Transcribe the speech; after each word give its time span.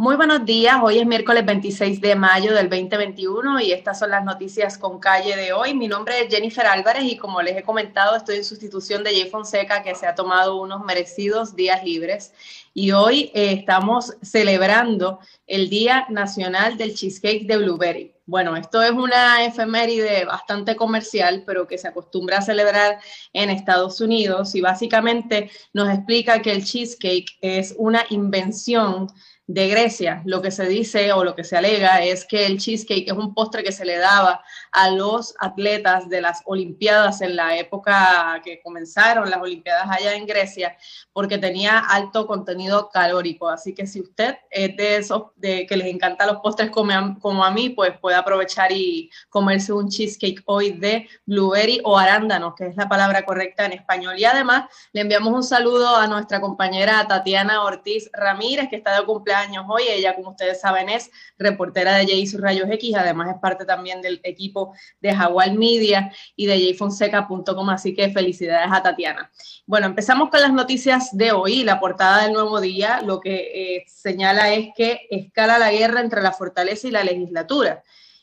Muy 0.00 0.16
buenos 0.16 0.46
días, 0.46 0.76
hoy 0.82 0.98
es 0.98 1.04
miércoles 1.06 1.44
26 1.44 2.00
de 2.00 2.14
mayo 2.14 2.54
del 2.54 2.70
2021 2.70 3.60
y 3.60 3.72
estas 3.72 3.98
son 3.98 4.08
las 4.08 4.24
noticias 4.24 4.78
con 4.78 4.98
calle 4.98 5.36
de 5.36 5.52
hoy. 5.52 5.74
Mi 5.74 5.88
nombre 5.88 6.18
es 6.22 6.34
Jennifer 6.34 6.64
Álvarez 6.64 7.04
y 7.04 7.18
como 7.18 7.42
les 7.42 7.58
he 7.58 7.62
comentado 7.62 8.16
estoy 8.16 8.36
en 8.36 8.44
sustitución 8.46 9.04
de 9.04 9.10
Jay 9.10 9.28
Fonseca 9.28 9.82
que 9.82 9.94
se 9.94 10.06
ha 10.06 10.14
tomado 10.14 10.56
unos 10.56 10.82
merecidos 10.86 11.54
días 11.54 11.84
libres 11.84 12.32
y 12.72 12.92
hoy 12.92 13.30
eh, 13.34 13.52
estamos 13.52 14.14
celebrando 14.22 15.18
el 15.46 15.68
Día 15.68 16.06
Nacional 16.08 16.78
del 16.78 16.94
Cheesecake 16.94 17.46
de 17.46 17.58
Blueberry. 17.58 18.14
Bueno, 18.24 18.56
esto 18.56 18.80
es 18.80 18.92
una 18.92 19.44
efeméride 19.44 20.24
bastante 20.24 20.76
comercial, 20.76 21.42
pero 21.44 21.66
que 21.66 21.76
se 21.76 21.88
acostumbra 21.88 22.38
a 22.38 22.42
celebrar 22.42 23.00
en 23.34 23.50
Estados 23.50 24.00
Unidos 24.00 24.54
y 24.54 24.62
básicamente 24.62 25.50
nos 25.74 25.90
explica 25.90 26.40
que 26.40 26.52
el 26.52 26.64
cheesecake 26.64 27.36
es 27.42 27.74
una 27.76 28.06
invención 28.08 29.08
de 29.52 29.68
Grecia, 29.68 30.22
lo 30.26 30.40
que 30.40 30.52
se 30.52 30.66
dice 30.66 31.12
o 31.12 31.24
lo 31.24 31.34
que 31.34 31.42
se 31.42 31.56
alega 31.56 32.04
es 32.04 32.24
que 32.24 32.46
el 32.46 32.58
cheesecake 32.58 33.08
es 33.08 33.12
un 33.12 33.34
postre 33.34 33.64
que 33.64 33.72
se 33.72 33.84
le 33.84 33.98
daba 33.98 34.44
a 34.70 34.90
los 34.90 35.34
atletas 35.40 36.08
de 36.08 36.20
las 36.20 36.42
Olimpiadas 36.44 37.20
en 37.20 37.34
la 37.34 37.56
época 37.56 38.40
que 38.44 38.60
comenzaron 38.62 39.28
las 39.28 39.40
Olimpiadas 39.40 39.88
allá 39.90 40.14
en 40.14 40.24
Grecia, 40.24 40.76
porque 41.12 41.36
tenía 41.36 41.80
alto 41.80 42.28
contenido 42.28 42.90
calórico. 42.90 43.48
Así 43.48 43.74
que 43.74 43.88
si 43.88 44.00
usted 44.00 44.36
es 44.50 44.76
de 44.76 44.96
esos 44.98 45.24
de 45.34 45.66
que 45.66 45.76
les 45.76 45.88
encantan 45.88 46.28
los 46.28 46.36
postres 46.36 46.70
como 46.70 46.92
a, 46.92 47.16
como 47.20 47.44
a 47.44 47.50
mí, 47.50 47.70
pues 47.70 47.98
puede 47.98 48.16
aprovechar 48.16 48.70
y 48.70 49.10
comerse 49.28 49.72
un 49.72 49.88
cheesecake 49.88 50.44
hoy 50.46 50.70
de 50.70 51.08
blueberry 51.26 51.80
o 51.82 51.98
arándano, 51.98 52.54
que 52.54 52.68
es 52.68 52.76
la 52.76 52.88
palabra 52.88 53.24
correcta 53.24 53.66
en 53.66 53.72
español. 53.72 54.16
Y 54.16 54.24
además 54.24 54.66
le 54.92 55.00
enviamos 55.00 55.34
un 55.34 55.42
saludo 55.42 55.96
a 55.96 56.06
nuestra 56.06 56.40
compañera 56.40 57.04
Tatiana 57.08 57.64
Ortiz 57.64 58.08
Ramírez, 58.12 58.68
que 58.68 58.76
está 58.76 58.96
de 58.96 59.04
cumpleaños 59.04 59.39
años 59.40 59.64
hoy. 59.68 59.84
Ella, 59.88 60.14
como 60.14 60.30
ustedes 60.30 60.60
saben, 60.60 60.88
es 60.88 61.10
reportera 61.38 61.96
de 61.96 62.06
Jay 62.06 62.24
Rayos 62.38 62.68
X, 62.70 62.94
además 62.96 63.34
es 63.34 63.40
parte 63.40 63.64
también 63.64 64.00
del 64.00 64.20
equipo 64.22 64.74
de 65.00 65.14
Jaguar 65.14 65.52
Media 65.54 66.12
y 66.36 66.46
de 66.46 66.72
jfonseca.com, 66.72 67.70
así 67.70 67.94
que 67.94 68.10
felicidades 68.10 68.68
a 68.70 68.82
Tatiana. 68.82 69.30
Bueno, 69.66 69.86
empezamos 69.86 70.30
con 70.30 70.40
las 70.40 70.52
noticias 70.52 71.16
de 71.16 71.32
hoy. 71.32 71.64
La 71.64 71.80
portada 71.80 72.24
del 72.24 72.32
nuevo 72.32 72.60
día 72.60 73.02
lo 73.02 73.20
que 73.20 73.76
eh, 73.76 73.84
señala 73.86 74.52
es 74.52 74.68
que 74.76 75.06
escala 75.10 75.58
la 75.58 75.70
guerra 75.70 76.00
entre 76.00 76.22
la 76.22 76.32
fortaleza 76.32 76.88
y 76.88 76.90
la 76.90 77.04
legislatura. 77.04 77.82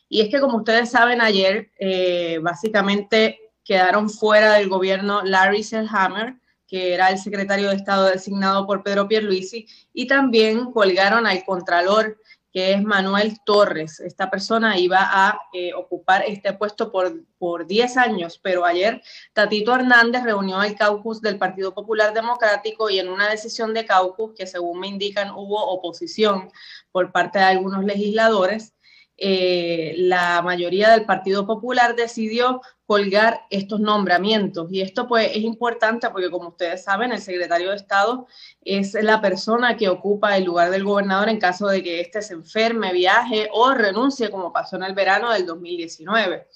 Y 0.09 0.21
es 0.21 0.29
que, 0.29 0.39
como 0.39 0.57
ustedes 0.57 0.89
saben, 0.89 1.21
ayer 1.21 1.71
eh, 1.79 2.39
básicamente 2.41 3.39
quedaron 3.63 4.09
fuera 4.09 4.53
del 4.53 4.69
gobierno 4.69 5.21
Larry 5.23 5.63
Selhammer, 5.63 6.35
que 6.67 6.93
era 6.93 7.09
el 7.09 7.17
secretario 7.17 7.69
de 7.69 7.75
Estado 7.75 8.05
designado 8.05 8.67
por 8.67 8.83
Pedro 8.83 9.07
Pierluisi, 9.07 9.67
y 9.93 10.05
también 10.05 10.71
colgaron 10.71 11.25
al 11.25 11.43
contralor, 11.45 12.19
que 12.51 12.73
es 12.73 12.83
Manuel 12.83 13.37
Torres. 13.45 13.99
Esta 13.99 14.29
persona 14.29 14.77
iba 14.77 14.99
a 15.01 15.39
eh, 15.53 15.73
ocupar 15.73 16.23
este 16.25 16.53
puesto 16.53 16.91
por, 16.91 17.23
por 17.37 17.67
10 17.67 17.97
años, 17.97 18.39
pero 18.41 18.65
ayer 18.65 19.01
Tatito 19.33 19.75
Hernández 19.75 20.23
reunió 20.23 20.57
al 20.57 20.75
caucus 20.75 21.21
del 21.21 21.37
Partido 21.37 21.73
Popular 21.73 22.13
Democrático 22.13 22.89
y 22.89 22.99
en 22.99 23.09
una 23.09 23.29
decisión 23.29 23.73
de 23.73 23.85
caucus, 23.85 24.33
que 24.35 24.47
según 24.47 24.79
me 24.79 24.87
indican 24.87 25.31
hubo 25.31 25.63
oposición 25.67 26.49
por 26.91 27.11
parte 27.11 27.39
de 27.39 27.45
algunos 27.45 27.83
legisladores, 27.83 28.73
eh, 29.17 29.95
la 29.97 30.41
mayoría 30.43 30.91
del 30.91 31.05
Partido 31.05 31.47
Popular 31.47 31.95
decidió 31.95 32.61
colgar 32.85 33.41
estos 33.49 33.79
nombramientos. 33.79 34.71
Y 34.71 34.81
esto 34.81 35.07
pues 35.07 35.31
es 35.31 35.43
importante 35.43 36.09
porque 36.09 36.29
como 36.29 36.49
ustedes 36.49 36.83
saben, 36.83 37.11
el 37.11 37.21
secretario 37.21 37.71
de 37.71 37.75
Estado 37.75 38.27
es 38.61 38.93
la 38.93 39.19
persona 39.19 39.75
que 39.75 39.89
ocupa 39.89 40.37
el 40.37 40.45
lugar 40.45 40.69
del 40.69 40.85
gobernador 40.85 41.29
en 41.29 41.39
caso 41.39 41.67
de 41.67 41.83
que 41.83 41.99
éste 41.99 42.21
se 42.21 42.33
enferme, 42.33 42.93
viaje 42.93 43.49
o 43.51 43.73
renuncie, 43.73 44.29
como 44.29 44.53
pasó 44.53 44.77
en 44.77 44.83
el 44.83 44.93
verano 44.93 45.31
del 45.31 45.45
2019. 45.45 46.47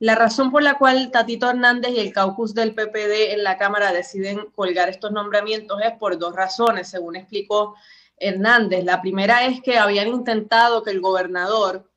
La 0.00 0.14
razón 0.14 0.52
por 0.52 0.62
la 0.62 0.78
cual 0.78 1.10
Tatito 1.10 1.50
Hernández 1.50 1.90
y 1.90 1.98
el 1.98 2.12
caucus 2.12 2.54
del 2.54 2.72
PPD 2.72 3.32
en 3.32 3.42
la 3.42 3.58
Cámara 3.58 3.92
deciden 3.92 4.46
colgar 4.54 4.88
estos 4.88 5.10
nombramientos 5.10 5.80
es 5.82 5.92
por 5.98 6.16
dos 6.18 6.36
razones, 6.36 6.88
según 6.88 7.16
explicó 7.16 7.74
Hernández. 8.16 8.84
La 8.84 9.02
primera 9.02 9.44
es 9.44 9.60
que 9.60 9.76
habían 9.76 10.08
intentado 10.08 10.84
que 10.84 10.92
el 10.92 11.00
gobernador 11.00 11.87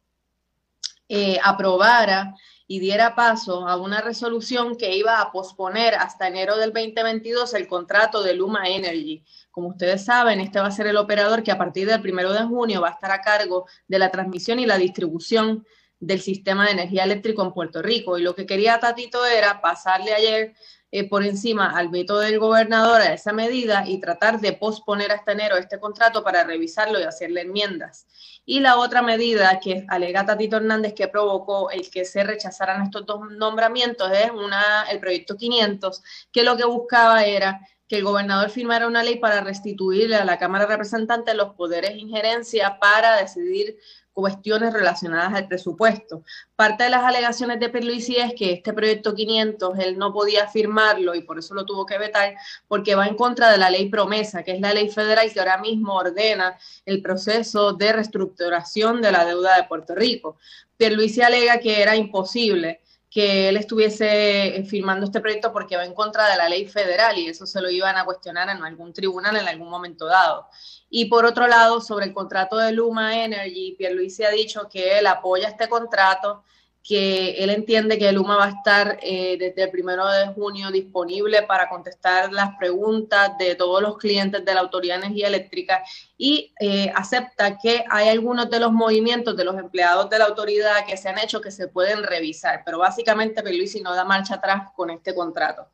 eh, 1.09 1.39
aprobara 1.43 2.33
y 2.67 2.79
diera 2.79 3.15
paso 3.15 3.67
a 3.67 3.75
una 3.75 3.99
resolución 3.99 4.77
que 4.77 4.95
iba 4.95 5.19
a 5.19 5.31
posponer 5.33 5.93
hasta 5.95 6.29
enero 6.29 6.55
del 6.55 6.71
2022 6.71 7.53
el 7.55 7.67
contrato 7.67 8.23
de 8.23 8.33
Luma 8.33 8.69
Energy. 8.69 9.25
Como 9.51 9.67
ustedes 9.67 10.05
saben, 10.05 10.39
este 10.39 10.61
va 10.61 10.67
a 10.67 10.71
ser 10.71 10.87
el 10.87 10.95
operador 10.95 11.43
que 11.43 11.51
a 11.51 11.57
partir 11.57 11.85
del 11.85 12.01
primero 12.01 12.31
de 12.31 12.43
junio 12.45 12.79
va 12.79 12.87
a 12.87 12.91
estar 12.91 13.11
a 13.11 13.19
cargo 13.19 13.67
de 13.89 13.99
la 13.99 14.09
transmisión 14.09 14.57
y 14.59 14.65
la 14.65 14.77
distribución 14.77 15.65
del 15.99 16.21
sistema 16.21 16.65
de 16.65 16.71
energía 16.71 17.03
eléctrica 17.03 17.41
en 17.43 17.51
Puerto 17.51 17.81
Rico. 17.81 18.17
Y 18.17 18.23
lo 18.23 18.35
que 18.35 18.45
quería 18.45 18.79
Tatito 18.79 19.25
era 19.25 19.59
pasarle 19.59 20.13
ayer 20.13 20.53
eh, 20.91 21.07
por 21.07 21.23
encima 21.23 21.71
al 21.77 21.89
veto 21.89 22.19
del 22.19 22.37
gobernador 22.37 23.01
a 23.01 23.13
esa 23.13 23.31
medida 23.31 23.83
y 23.87 23.99
tratar 23.99 24.41
de 24.41 24.53
posponer 24.53 25.11
hasta 25.11 25.31
enero 25.31 25.55
este 25.57 25.79
contrato 25.79 26.23
para 26.23 26.43
revisarlo 26.43 26.99
y 26.99 27.03
hacerle 27.03 27.41
enmiendas. 27.41 28.07
Y 28.45 28.59
la 28.59 28.77
otra 28.77 29.01
medida 29.01 29.59
que 29.59 29.85
alega 29.87 30.25
Tatito 30.25 30.57
Hernández 30.57 30.93
que 30.93 31.07
provocó 31.07 31.71
el 31.71 31.89
que 31.89 32.03
se 32.03 32.23
rechazaran 32.23 32.83
estos 32.83 33.05
dos 33.05 33.21
nombramientos 33.31 34.11
es 34.11 34.31
una, 34.31 34.83
el 34.91 34.99
proyecto 34.99 35.37
500, 35.37 36.03
que 36.31 36.43
lo 36.43 36.57
que 36.57 36.65
buscaba 36.65 37.23
era 37.23 37.61
que 37.91 37.97
el 37.97 38.05
gobernador 38.05 38.49
firmara 38.49 38.87
una 38.87 39.03
ley 39.03 39.17
para 39.17 39.41
restituirle 39.41 40.15
a 40.15 40.23
la 40.23 40.39
Cámara 40.39 40.63
de 40.63 40.71
Representantes 40.71 41.35
los 41.35 41.55
poderes 41.55 41.91
de 41.91 41.97
injerencia 41.97 42.79
para 42.79 43.17
decidir 43.17 43.77
cuestiones 44.13 44.71
relacionadas 44.71 45.33
al 45.33 45.49
presupuesto. 45.49 46.23
Parte 46.55 46.85
de 46.85 46.89
las 46.89 47.03
alegaciones 47.03 47.59
de 47.59 47.67
Perluisi 47.67 48.15
es 48.15 48.33
que 48.33 48.53
este 48.53 48.71
proyecto 48.71 49.13
500 49.13 49.77
él 49.79 49.97
no 49.97 50.13
podía 50.13 50.47
firmarlo 50.47 51.15
y 51.15 51.23
por 51.23 51.37
eso 51.37 51.53
lo 51.53 51.65
tuvo 51.65 51.85
que 51.85 51.97
vetar 51.97 52.33
porque 52.69 52.95
va 52.95 53.07
en 53.07 53.15
contra 53.15 53.51
de 53.51 53.57
la 53.57 53.69
ley 53.69 53.89
promesa, 53.89 54.41
que 54.41 54.53
es 54.53 54.61
la 54.61 54.73
ley 54.73 54.87
federal 54.89 55.29
que 55.33 55.41
ahora 55.41 55.57
mismo 55.57 55.95
ordena 55.95 56.57
el 56.85 57.01
proceso 57.01 57.73
de 57.73 57.91
reestructuración 57.91 59.01
de 59.01 59.11
la 59.11 59.25
deuda 59.25 59.57
de 59.57 59.65
Puerto 59.65 59.95
Rico. 59.95 60.37
Pierluisi 60.77 61.21
alega 61.21 61.59
que 61.59 61.81
era 61.81 61.97
imposible 61.97 62.80
que 63.11 63.49
él 63.49 63.57
estuviese 63.57 64.55
eh, 64.55 64.63
firmando 64.63 65.05
este 65.05 65.19
proyecto 65.19 65.51
porque 65.51 65.75
va 65.75 65.83
en 65.83 65.93
contra 65.93 66.29
de 66.29 66.37
la 66.37 66.47
ley 66.47 66.65
federal 66.65 67.17
y 67.17 67.27
eso 67.27 67.45
se 67.45 67.61
lo 67.61 67.69
iban 67.69 67.97
a 67.97 68.05
cuestionar 68.05 68.47
en 68.49 68.63
algún 68.63 68.93
tribunal 68.93 69.35
en 69.35 69.49
algún 69.49 69.69
momento 69.69 70.05
dado. 70.05 70.47
Y 70.89 71.05
por 71.05 71.25
otro 71.25 71.45
lado, 71.45 71.81
sobre 71.81 72.05
el 72.05 72.13
contrato 72.13 72.57
de 72.57 72.71
Luma 72.71 73.21
Energy, 73.21 73.75
Pierluisi 73.77 74.23
ha 74.23 74.31
dicho 74.31 74.69
que 74.69 74.97
él 74.97 75.07
apoya 75.07 75.49
este 75.49 75.67
contrato 75.67 76.45
que 76.83 77.43
él 77.43 77.51
entiende 77.51 77.99
que 77.99 78.11
Luma 78.11 78.37
va 78.37 78.45
a 78.45 78.49
estar 78.49 78.97
eh, 79.03 79.37
desde 79.37 79.63
el 79.63 79.69
primero 79.69 80.07
de 80.07 80.27
junio 80.27 80.71
disponible 80.71 81.43
para 81.43 81.69
contestar 81.69 82.31
las 82.31 82.55
preguntas 82.57 83.37
de 83.37 83.55
todos 83.55 83.81
los 83.81 83.97
clientes 83.97 84.43
de 84.43 84.53
la 84.53 84.61
Autoridad 84.61 84.95
de 84.95 85.05
Energía 85.05 85.27
Eléctrica 85.27 85.83
y 86.17 86.53
eh, 86.59 86.91
acepta 86.95 87.57
que 87.59 87.83
hay 87.89 88.09
algunos 88.09 88.49
de 88.49 88.59
los 88.59 88.71
movimientos 88.71 89.37
de 89.37 89.43
los 89.43 89.57
empleados 89.57 90.09
de 90.09 90.17
la 90.17 90.25
autoridad 90.25 90.85
que 90.87 90.97
se 90.97 91.09
han 91.09 91.19
hecho 91.19 91.39
que 91.39 91.51
se 91.51 91.67
pueden 91.67 92.03
revisar, 92.03 92.63
pero 92.65 92.79
básicamente 92.79 93.43
Luisi 93.43 93.81
no 93.81 93.93
da 93.93 94.03
marcha 94.03 94.35
atrás 94.35 94.69
con 94.75 94.89
este 94.89 95.13
contrato. 95.13 95.67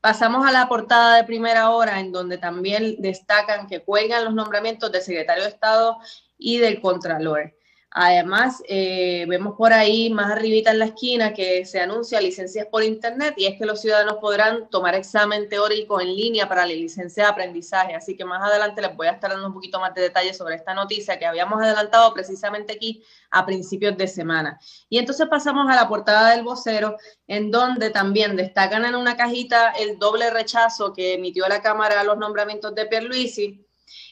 Pasamos 0.00 0.46
a 0.46 0.52
la 0.52 0.68
portada 0.68 1.16
de 1.16 1.24
primera 1.24 1.70
hora, 1.70 1.98
en 1.98 2.12
donde 2.12 2.36
también 2.36 2.96
destacan 2.98 3.66
que 3.66 3.80
cuelgan 3.80 4.24
los 4.24 4.34
nombramientos 4.34 4.92
del 4.92 5.00
secretario 5.00 5.44
de 5.44 5.48
Estado 5.48 5.98
y 6.36 6.58
del 6.58 6.80
Contralor. 6.80 7.54
Además, 7.96 8.60
eh, 8.66 9.24
vemos 9.28 9.54
por 9.56 9.72
ahí 9.72 10.10
más 10.10 10.32
arribita 10.32 10.72
en 10.72 10.80
la 10.80 10.86
esquina 10.86 11.32
que 11.32 11.64
se 11.64 11.78
anuncia 11.78 12.20
licencias 12.20 12.66
por 12.66 12.82
internet 12.82 13.34
y 13.36 13.46
es 13.46 13.56
que 13.56 13.64
los 13.66 13.80
ciudadanos 13.80 14.16
podrán 14.16 14.68
tomar 14.68 14.96
examen 14.96 15.48
teórico 15.48 16.00
en 16.00 16.08
línea 16.08 16.48
para 16.48 16.66
la 16.66 16.72
licencia 16.72 17.22
de 17.22 17.30
aprendizaje. 17.30 17.94
Así 17.94 18.16
que 18.16 18.24
más 18.24 18.42
adelante 18.42 18.82
les 18.82 18.96
voy 18.96 19.06
a 19.06 19.12
estar 19.12 19.30
dando 19.30 19.46
un 19.46 19.54
poquito 19.54 19.78
más 19.78 19.94
de 19.94 20.02
detalles 20.02 20.36
sobre 20.36 20.56
esta 20.56 20.74
noticia 20.74 21.20
que 21.20 21.24
habíamos 21.24 21.62
adelantado 21.62 22.12
precisamente 22.12 22.72
aquí 22.72 23.04
a 23.30 23.46
principios 23.46 23.96
de 23.96 24.08
semana. 24.08 24.58
Y 24.88 24.98
entonces 24.98 25.28
pasamos 25.28 25.70
a 25.70 25.76
la 25.76 25.88
portada 25.88 26.32
del 26.32 26.42
vocero, 26.42 26.96
en 27.28 27.52
donde 27.52 27.90
también 27.90 28.34
destacan 28.34 28.84
en 28.86 28.96
una 28.96 29.16
cajita 29.16 29.70
el 29.70 30.00
doble 30.00 30.30
rechazo 30.30 30.92
que 30.92 31.14
emitió 31.14 31.46
la 31.46 31.62
Cámara 31.62 32.00
a 32.00 32.04
los 32.04 32.18
nombramientos 32.18 32.74
de 32.74 32.86
Pierluisi 32.86 33.64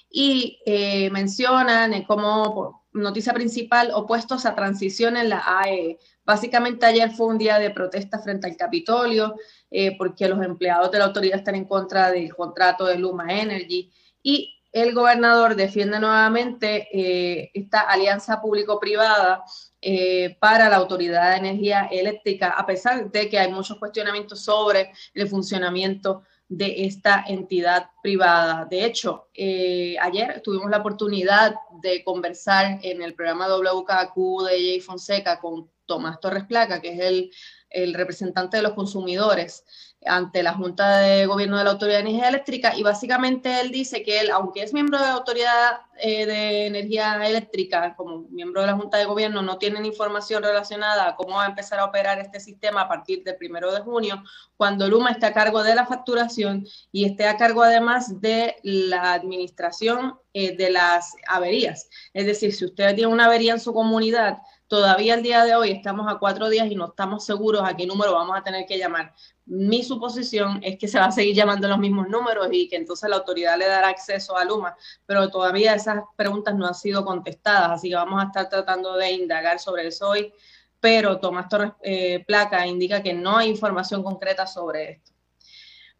y 0.08 0.60
eh, 0.66 1.10
mencionan 1.10 2.04
cómo 2.04 2.81
noticia 2.92 3.32
principal, 3.32 3.90
opuestos 3.94 4.46
a 4.46 4.54
transición 4.54 5.16
en 5.16 5.28
la 5.28 5.42
AE. 5.46 5.98
Básicamente 6.24 6.86
ayer 6.86 7.10
fue 7.10 7.26
un 7.26 7.38
día 7.38 7.58
de 7.58 7.70
protesta 7.70 8.18
frente 8.18 8.46
al 8.46 8.56
Capitolio, 8.56 9.34
eh, 9.70 9.96
porque 9.96 10.28
los 10.28 10.44
empleados 10.44 10.90
de 10.90 10.98
la 10.98 11.06
autoridad 11.06 11.38
están 11.38 11.54
en 11.54 11.64
contra 11.64 12.10
del 12.10 12.34
contrato 12.34 12.84
de 12.86 12.98
Luma 12.98 13.32
Energy 13.32 13.90
y 14.22 14.58
el 14.72 14.94
gobernador 14.94 15.54
defiende 15.54 16.00
nuevamente 16.00 16.88
eh, 16.92 17.50
esta 17.52 17.80
alianza 17.80 18.40
público-privada 18.40 19.44
eh, 19.82 20.36
para 20.40 20.70
la 20.70 20.76
Autoridad 20.76 21.30
de 21.30 21.48
Energía 21.48 21.88
Eléctrica, 21.90 22.50
a 22.50 22.64
pesar 22.64 23.10
de 23.10 23.28
que 23.28 23.38
hay 23.38 23.52
muchos 23.52 23.78
cuestionamientos 23.78 24.42
sobre 24.42 24.92
el 25.12 25.28
funcionamiento 25.28 26.22
de 26.56 26.84
esta 26.84 27.24
entidad 27.26 27.90
privada. 28.02 28.66
De 28.66 28.84
hecho, 28.84 29.28
eh, 29.34 29.96
ayer 30.00 30.42
tuvimos 30.42 30.70
la 30.70 30.78
oportunidad 30.78 31.54
de 31.80 32.04
conversar 32.04 32.78
en 32.82 33.00
el 33.00 33.14
programa 33.14 33.48
WKQ 33.48 34.44
de 34.48 34.58
Jay 34.58 34.80
Fonseca 34.80 35.40
con 35.40 35.70
Tomás 35.86 36.20
Torres 36.20 36.44
Placa, 36.44 36.80
que 36.80 36.92
es 36.92 37.00
el 37.00 37.30
el 37.72 37.94
representante 37.94 38.56
de 38.56 38.62
los 38.62 38.72
consumidores 38.72 39.64
ante 40.06 40.42
la 40.42 40.54
Junta 40.54 40.98
de 40.98 41.26
Gobierno 41.26 41.58
de 41.58 41.64
la 41.64 41.70
Autoridad 41.70 41.98
de 41.98 42.08
Energía 42.08 42.28
Eléctrica 42.28 42.76
y 42.76 42.82
básicamente 42.82 43.60
él 43.60 43.70
dice 43.70 44.02
que 44.02 44.20
él, 44.20 44.30
aunque 44.30 44.62
es 44.62 44.72
miembro 44.72 44.98
de 44.98 45.04
la 45.04 45.12
Autoridad 45.12 45.80
eh, 45.98 46.26
de 46.26 46.66
Energía 46.66 47.24
Eléctrica, 47.24 47.94
como 47.96 48.26
miembro 48.30 48.62
de 48.62 48.66
la 48.68 48.76
Junta 48.76 48.98
de 48.98 49.04
Gobierno, 49.04 49.42
no 49.42 49.58
tienen 49.58 49.84
información 49.84 50.42
relacionada 50.42 51.08
a 51.08 51.16
cómo 51.16 51.36
va 51.36 51.44
a 51.44 51.48
empezar 51.48 51.78
a 51.78 51.84
operar 51.84 52.18
este 52.18 52.40
sistema 52.40 52.82
a 52.82 52.88
partir 52.88 53.22
del 53.22 53.36
primero 53.36 53.72
de 53.72 53.80
junio, 53.80 54.22
cuando 54.56 54.88
Luma 54.88 55.10
está 55.10 55.28
a 55.28 55.32
cargo 55.32 55.62
de 55.62 55.74
la 55.74 55.86
facturación 55.86 56.66
y 56.90 57.04
esté 57.04 57.26
a 57.26 57.36
cargo 57.36 57.62
además 57.62 58.20
de 58.20 58.56
la 58.62 59.12
administración 59.12 60.18
eh, 60.34 60.56
de 60.56 60.70
las 60.70 61.14
averías. 61.28 61.88
Es 62.12 62.26
decir, 62.26 62.52
si 62.54 62.64
usted 62.64 62.94
tiene 62.94 63.12
una 63.12 63.26
avería 63.26 63.52
en 63.52 63.60
su 63.60 63.72
comunidad, 63.72 64.38
todavía 64.72 65.12
el 65.12 65.22
día 65.22 65.44
de 65.44 65.54
hoy 65.54 65.70
estamos 65.70 66.10
a 66.10 66.18
cuatro 66.18 66.48
días 66.48 66.66
y 66.70 66.74
no 66.74 66.86
estamos 66.86 67.26
seguros 67.26 67.60
a 67.62 67.76
qué 67.76 67.86
número 67.86 68.14
vamos 68.14 68.38
a 68.38 68.42
tener 68.42 68.64
que 68.64 68.78
llamar. 68.78 69.12
Mi 69.44 69.82
suposición 69.82 70.60
es 70.62 70.78
que 70.78 70.88
se 70.88 70.98
va 70.98 71.04
a 71.04 71.12
seguir 71.12 71.36
llamando 71.36 71.68
los 71.68 71.78
mismos 71.78 72.08
números 72.08 72.48
y 72.50 72.70
que 72.70 72.76
entonces 72.76 73.10
la 73.10 73.16
autoridad 73.16 73.58
le 73.58 73.66
dará 73.66 73.88
acceso 73.88 74.34
a 74.34 74.46
Luma, 74.46 74.74
pero 75.04 75.28
todavía 75.28 75.74
esas 75.74 76.02
preguntas 76.16 76.54
no 76.54 76.66
han 76.66 76.74
sido 76.74 77.04
contestadas, 77.04 77.72
así 77.72 77.90
que 77.90 77.96
vamos 77.96 78.22
a 78.22 78.28
estar 78.28 78.48
tratando 78.48 78.96
de 78.96 79.12
indagar 79.12 79.58
sobre 79.58 79.88
eso 79.88 80.08
hoy, 80.08 80.32
pero 80.80 81.20
Tomás 81.20 81.50
Torres 81.50 81.72
eh, 81.82 82.24
Placa 82.26 82.66
indica 82.66 83.02
que 83.02 83.12
no 83.12 83.36
hay 83.36 83.50
información 83.50 84.02
concreta 84.02 84.46
sobre 84.46 84.92
esto. 84.92 85.12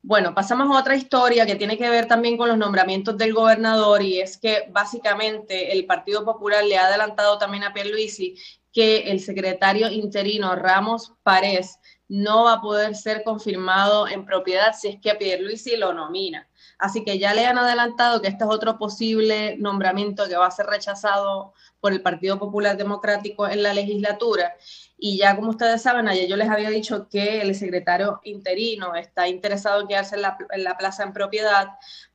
Bueno, 0.05 0.35
pasamos 0.35 0.75
a 0.75 0.81
otra 0.81 0.97
historia 0.97 1.47
que 1.47 1.55
tiene 1.55 1.79
que 1.79 1.89
ver 1.89 2.09
también 2.09 2.37
con 2.37 2.49
los 2.49 2.59
nombramientos 2.59 3.17
del 3.17 3.35
gobernador 3.35 4.03
y 4.03 4.21
es 4.21 4.37
que 4.37 4.65
básicamente 4.71 5.73
el 5.73 5.87
Partido 5.87 6.25
Popular 6.25 6.65
le 6.65 6.77
ha 6.77 6.87
adelantado 6.87 7.39
también 7.39 7.63
a 7.63 7.73
Pierluisi 7.73 8.35
que 8.73 9.11
el 9.11 9.21
secretario 9.21 9.91
interino 9.91 10.57
Ramos 10.57 11.13
Párez 11.23 11.79
no 12.09 12.45
va 12.45 12.55
a 12.55 12.61
poder 12.61 12.95
ser 12.95 13.23
confirmado 13.25 14.07
en 14.07 14.27
propiedad 14.27 14.75
si 14.79 14.89
es 14.89 15.01
que 15.01 15.15
Pierluisi 15.15 15.77
lo 15.77 15.93
nomina. 15.93 16.49
Así 16.79 17.05
que 17.05 17.19
ya 17.19 17.33
le 17.33 17.47
han 17.47 17.59
adelantado 17.59 18.21
que 18.21 18.29
este 18.29 18.45
es 18.45 18.51
otro 18.51 18.77
posible 18.77 19.57
nombramiento 19.57 20.29
que 20.29 20.37
va 20.37 20.47
a 20.47 20.51
ser 20.51 20.67
rechazado 20.67 21.55
por 21.81 21.93
el 21.93 22.03
Partido 22.03 22.39
Popular 22.39 22.77
Democrático 22.77 23.49
en 23.49 23.63
la 23.63 23.73
legislatura. 23.73 24.55
Y 24.99 25.17
ya 25.17 25.37
como 25.37 25.51
ustedes 25.51 25.81
saben, 25.81 26.09
ayer 26.09 26.29
yo 26.29 26.37
les 26.37 26.51
había 26.51 26.71
dicho 26.71 27.09
que 27.09 27.41
el 27.41 27.55
secretario 27.55 28.21
interino 28.25 28.95
está 28.95 29.29
interesado 29.29 29.81
en 29.81 29.89
quedarse 29.89 30.17
en 30.17 30.23
la, 30.23 30.37
en 30.51 30.65
la 30.65 30.77
plaza 30.77 31.05
en 31.05 31.13
propiedad, 31.13 31.69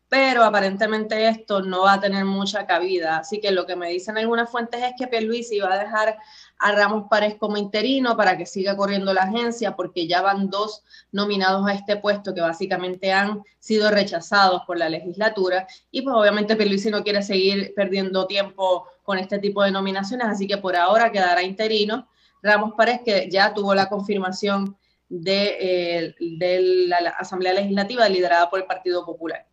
pero 0.09 0.45
aparentemente 0.45 1.27
esto 1.27 1.61
no 1.61 1.83
va 1.83 1.93
a 1.93 1.99
tener 1.99 2.23
mucha 2.23 2.65
cabida. 2.65 3.17
Así 3.17 3.41
que 3.41 3.51
lo 3.51 3.65
que 3.65 3.75
me 3.75 3.89
dicen 3.89 4.17
algunas 4.17 4.49
fuentes 4.49 4.81
es 4.81 4.93
que 4.97 5.07
Pierluisi 5.07 5.59
va 5.59 5.73
a 5.73 5.79
dejar 5.79 6.17
a 6.59 6.71
Ramos 6.71 7.07
Párez 7.09 7.35
como 7.37 7.57
interino 7.57 8.15
para 8.15 8.37
que 8.37 8.45
siga 8.45 8.77
corriendo 8.77 9.13
la 9.13 9.23
agencia, 9.23 9.75
porque 9.75 10.07
ya 10.07 10.21
van 10.21 10.49
dos 10.49 10.83
nominados 11.11 11.67
a 11.67 11.73
este 11.73 11.97
puesto 11.97 12.33
que 12.33 12.41
básicamente 12.41 13.11
han 13.11 13.43
sido 13.59 13.91
rechazados 13.91 14.61
por 14.65 14.77
la 14.77 14.87
legislatura. 14.87 15.67
Y 15.91 16.03
pues 16.03 16.15
obviamente 16.15 16.55
Pierluisi 16.55 16.89
no 16.89 17.03
quiere 17.03 17.21
seguir 17.21 17.73
perdiendo 17.75 18.27
tiempo 18.27 18.87
con 19.03 19.17
este 19.17 19.39
tipo 19.39 19.61
de 19.63 19.71
nominaciones, 19.71 20.27
así 20.27 20.47
que 20.47 20.57
por 20.57 20.75
ahora 20.77 21.11
quedará 21.11 21.43
interino. 21.43 22.07
Ramos 22.41 22.73
Párez, 22.77 23.01
que 23.03 23.29
ya 23.29 23.53
tuvo 23.53 23.75
la 23.75 23.89
confirmación 23.89 24.77
de, 25.09 25.57
eh, 25.59 26.15
de 26.19 26.61
la 26.87 26.97
Asamblea 27.19 27.53
Legislativa 27.53 28.07
liderada 28.07 28.49
por 28.49 28.59
el 28.59 28.65
Partido 28.65 29.05
Popular. 29.05 29.45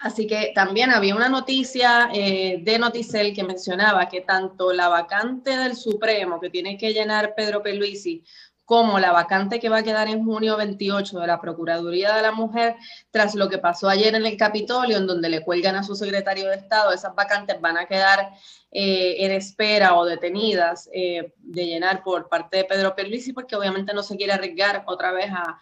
Así 0.00 0.26
que 0.26 0.52
también 0.54 0.90
había 0.90 1.14
una 1.14 1.28
noticia 1.28 2.08
eh, 2.14 2.60
de 2.62 2.78
Noticel 2.78 3.34
que 3.34 3.44
mencionaba 3.44 4.08
que 4.08 4.22
tanto 4.22 4.72
la 4.72 4.88
vacante 4.88 5.54
del 5.58 5.76
Supremo 5.76 6.40
que 6.40 6.48
tiene 6.48 6.78
que 6.78 6.94
llenar 6.94 7.34
Pedro 7.34 7.62
Peluisi 7.62 8.24
como 8.64 8.98
la 8.98 9.12
vacante 9.12 9.60
que 9.60 9.68
va 9.68 9.78
a 9.78 9.82
quedar 9.82 10.08
en 10.08 10.24
junio 10.24 10.56
28 10.56 11.18
de 11.18 11.26
la 11.26 11.40
Procuraduría 11.40 12.14
de 12.14 12.22
la 12.22 12.32
Mujer, 12.32 12.76
tras 13.10 13.34
lo 13.34 13.50
que 13.50 13.58
pasó 13.58 13.90
ayer 13.90 14.14
en 14.14 14.24
el 14.24 14.38
Capitolio, 14.38 14.96
en 14.96 15.06
donde 15.06 15.28
le 15.28 15.42
cuelgan 15.42 15.76
a 15.76 15.82
su 15.82 15.94
secretario 15.94 16.48
de 16.48 16.54
Estado, 16.54 16.92
esas 16.92 17.14
vacantes 17.14 17.60
van 17.60 17.76
a 17.76 17.86
quedar 17.86 18.30
eh, 18.70 19.16
en 19.18 19.32
espera 19.32 19.96
o 19.96 20.06
detenidas 20.06 20.88
eh, 20.94 21.34
de 21.40 21.66
llenar 21.66 22.02
por 22.02 22.28
parte 22.28 22.58
de 22.58 22.64
Pedro 22.64 22.94
Pierluisi, 22.94 23.34
porque 23.34 23.56
obviamente 23.56 23.92
no 23.92 24.02
se 24.02 24.16
quiere 24.16 24.32
arriesgar 24.32 24.84
otra 24.86 25.12
vez 25.12 25.30
a 25.30 25.58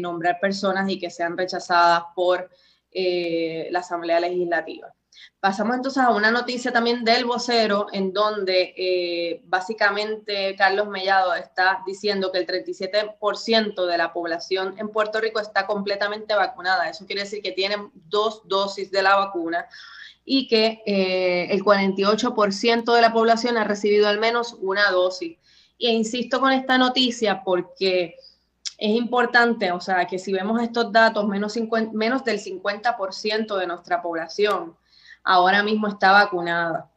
nombrar 0.00 0.40
personas 0.40 0.90
y 0.90 0.98
que 0.98 1.10
sean 1.10 1.38
rechazadas 1.38 2.02
por 2.14 2.50
eh, 2.92 3.68
la 3.70 3.80
Asamblea 3.80 4.20
Legislativa. 4.20 4.94
Pasamos 5.40 5.76
entonces 5.76 6.02
a 6.02 6.10
una 6.10 6.32
noticia 6.32 6.72
también 6.72 7.04
del 7.04 7.24
vocero, 7.24 7.86
en 7.92 8.12
donde 8.12 8.74
eh, 8.76 9.40
básicamente 9.44 10.56
Carlos 10.56 10.88
Mellado 10.88 11.32
está 11.34 11.82
diciendo 11.86 12.32
que 12.32 12.38
el 12.38 12.46
37% 12.46 13.86
de 13.86 13.98
la 13.98 14.12
población 14.12 14.74
en 14.78 14.88
Puerto 14.88 15.20
Rico 15.20 15.38
está 15.38 15.66
completamente 15.66 16.34
vacunada. 16.34 16.90
Eso 16.90 17.06
quiere 17.06 17.22
decir 17.22 17.40
que 17.40 17.52
tienen 17.52 17.92
dos 17.94 18.42
dosis 18.48 18.90
de 18.90 19.02
la 19.02 19.14
vacuna 19.14 19.66
y 20.24 20.48
que 20.48 20.82
eh, 20.84 21.46
el 21.50 21.62
48% 21.64 22.92
de 22.92 23.00
la 23.00 23.12
población 23.12 23.56
ha 23.56 23.64
recibido 23.64 24.08
al 24.08 24.18
menos 24.18 24.56
una 24.60 24.90
dosis. 24.90 25.38
E 25.78 25.90
insisto 25.90 26.40
con 26.40 26.52
esta 26.52 26.78
noticia 26.78 27.42
porque 27.44 28.16
es 28.78 28.90
importante, 28.94 29.72
o 29.72 29.80
sea, 29.80 30.06
que 30.06 30.20
si 30.20 30.32
vemos 30.32 30.62
estos 30.62 30.92
datos, 30.92 31.26
menos, 31.26 31.58
menos 31.92 32.24
del 32.24 32.38
50% 32.38 33.56
de 33.56 33.66
nuestra 33.66 34.00
población 34.00 34.76
ahora 35.24 35.64
mismo 35.64 35.88
está 35.88 36.12
vacunada. 36.12 36.88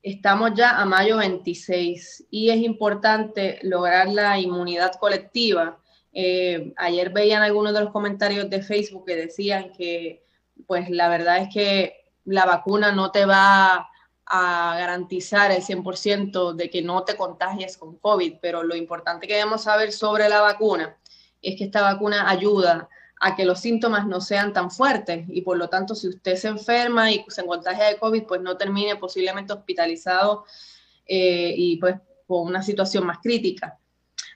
Estamos 0.00 0.52
ya 0.54 0.78
a 0.80 0.84
mayo 0.84 1.16
26 1.16 2.26
y 2.30 2.50
es 2.50 2.58
importante 2.58 3.58
lograr 3.62 4.08
la 4.10 4.38
inmunidad 4.38 4.94
colectiva. 4.94 5.78
Eh, 6.12 6.72
ayer 6.76 7.10
veían 7.10 7.42
algunos 7.42 7.74
de 7.74 7.80
los 7.80 7.90
comentarios 7.90 8.48
de 8.48 8.62
Facebook 8.62 9.04
que 9.04 9.16
decían 9.16 9.72
que, 9.72 10.24
pues 10.68 10.88
la 10.88 11.08
verdad 11.08 11.38
es 11.38 11.48
que 11.52 12.12
la 12.26 12.46
vacuna 12.46 12.92
no 12.92 13.10
te 13.10 13.26
va 13.26 13.90
a 14.26 14.76
garantizar 14.78 15.50
el 15.50 15.62
100% 15.62 16.52
de 16.54 16.70
que 16.70 16.80
no 16.80 17.02
te 17.02 17.16
contagies 17.16 17.76
con 17.76 17.96
COVID, 17.98 18.36
pero 18.40 18.62
lo 18.62 18.76
importante 18.76 19.26
que 19.26 19.34
debemos 19.34 19.64
saber 19.64 19.90
sobre 19.90 20.28
la 20.28 20.40
vacuna 20.40 20.96
es 21.44 21.56
que 21.56 21.64
esta 21.64 21.82
vacuna 21.82 22.28
ayuda 22.28 22.88
a 23.20 23.36
que 23.36 23.44
los 23.44 23.60
síntomas 23.60 24.06
no 24.06 24.20
sean 24.20 24.52
tan 24.52 24.70
fuertes 24.70 25.24
y 25.28 25.42
por 25.42 25.56
lo 25.56 25.68
tanto 25.68 25.94
si 25.94 26.08
usted 26.08 26.36
se 26.36 26.48
enferma 26.48 27.10
y 27.10 27.24
se 27.28 27.46
contagia 27.46 27.86
de 27.86 27.96
COVID, 27.98 28.24
pues 28.24 28.40
no 28.40 28.56
termine 28.56 28.96
posiblemente 28.96 29.52
hospitalizado 29.52 30.44
eh, 31.06 31.54
y 31.56 31.76
pues 31.76 31.96
con 32.26 32.46
una 32.46 32.62
situación 32.62 33.06
más 33.06 33.18
crítica. 33.22 33.78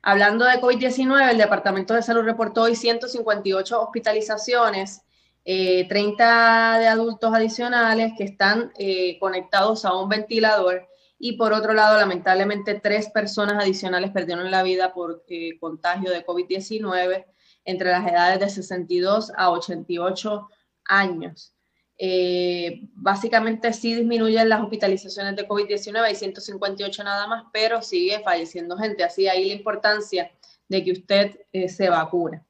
Hablando 0.03 0.45
de 0.45 0.61
COVID-19, 0.61 1.31
el 1.31 1.39
Departamento 1.39 1.95
de 1.95 2.03
Salud 2.03 2.23
reportó 2.23 2.63
hoy 2.63 2.77
158 2.77 3.81
hospitalizaciones, 3.81 5.03
30 5.45 6.77
eh, 6.77 6.81
de 6.81 6.87
adultos 6.87 7.35
adicionales 7.35 8.13
que 8.17 8.25
están 8.25 8.73
eh, 8.79 9.19
conectados 9.19 9.85
a 9.85 9.95
un 9.95 10.09
ventilador 10.09 10.87
y 11.19 11.33
por 11.33 11.53
otro 11.53 11.75
lado, 11.75 11.99
lamentablemente, 11.99 12.79
tres 12.79 13.11
personas 13.11 13.63
adicionales 13.63 14.13
perdieron 14.13 14.51
la 14.51 14.63
vida 14.63 14.93
por 14.93 15.25
eh, 15.29 15.59
contagio 15.59 16.11
de 16.11 16.25
COVID-19 16.25 17.27
entre 17.65 17.91
las 17.91 18.07
edades 18.07 18.41
de 18.41 18.49
62 18.49 19.33
a 19.37 19.51
88 19.51 20.49
años. 20.85 21.55
Eh, 22.01 22.83
básicamente 22.95 23.73
sí 23.73 23.95
disminuyen 23.95 24.49
las 24.49 24.63
hospitalizaciones 24.63 25.35
de 25.35 25.49
COVID-19, 25.49 26.01
hay 26.01 26.15
158 26.15 27.03
nada 27.03 27.27
más, 27.27 27.45
pero 27.53 27.83
sigue 27.83 28.21
falleciendo 28.21 28.79
gente. 28.79 29.03
Así 29.03 29.27
ahí 29.27 29.49
la 29.49 29.55
importancia 29.55 30.31
de 30.69 30.85
que 30.85 30.93
usted 30.93 31.41
eh, 31.53 31.69
se 31.69 31.89
vacune. 31.89 32.45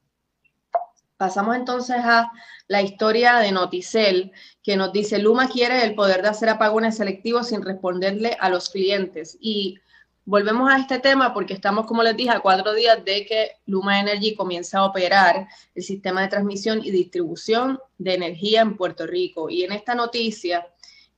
Pasamos 1.18 1.56
entonces 1.56 1.96
a 1.98 2.30
la 2.68 2.80
historia 2.80 3.38
de 3.38 3.50
Noticel, 3.50 4.30
que 4.62 4.76
nos 4.76 4.92
dice, 4.92 5.18
Luma 5.18 5.48
quiere 5.48 5.82
el 5.82 5.96
poder 5.96 6.22
de 6.22 6.28
hacer 6.28 6.48
apagones 6.48 6.96
selectivos 6.96 7.48
sin 7.48 7.62
responderle 7.62 8.36
a 8.38 8.48
los 8.48 8.70
clientes. 8.70 9.36
Y 9.40 9.80
volvemos 10.24 10.70
a 10.70 10.78
este 10.78 11.00
tema 11.00 11.34
porque 11.34 11.54
estamos, 11.54 11.86
como 11.86 12.04
les 12.04 12.16
dije, 12.16 12.30
a 12.30 12.38
cuatro 12.38 12.72
días 12.72 13.04
de 13.04 13.26
que 13.26 13.56
Luma 13.66 13.98
Energy 13.98 14.36
comienza 14.36 14.78
a 14.78 14.84
operar 14.84 15.48
el 15.74 15.82
sistema 15.82 16.22
de 16.22 16.28
transmisión 16.28 16.84
y 16.84 16.92
distribución 16.92 17.80
de 17.98 18.14
energía 18.14 18.60
en 18.60 18.76
Puerto 18.76 19.04
Rico. 19.04 19.50
Y 19.50 19.64
en 19.64 19.72
esta 19.72 19.96
noticia 19.96 20.68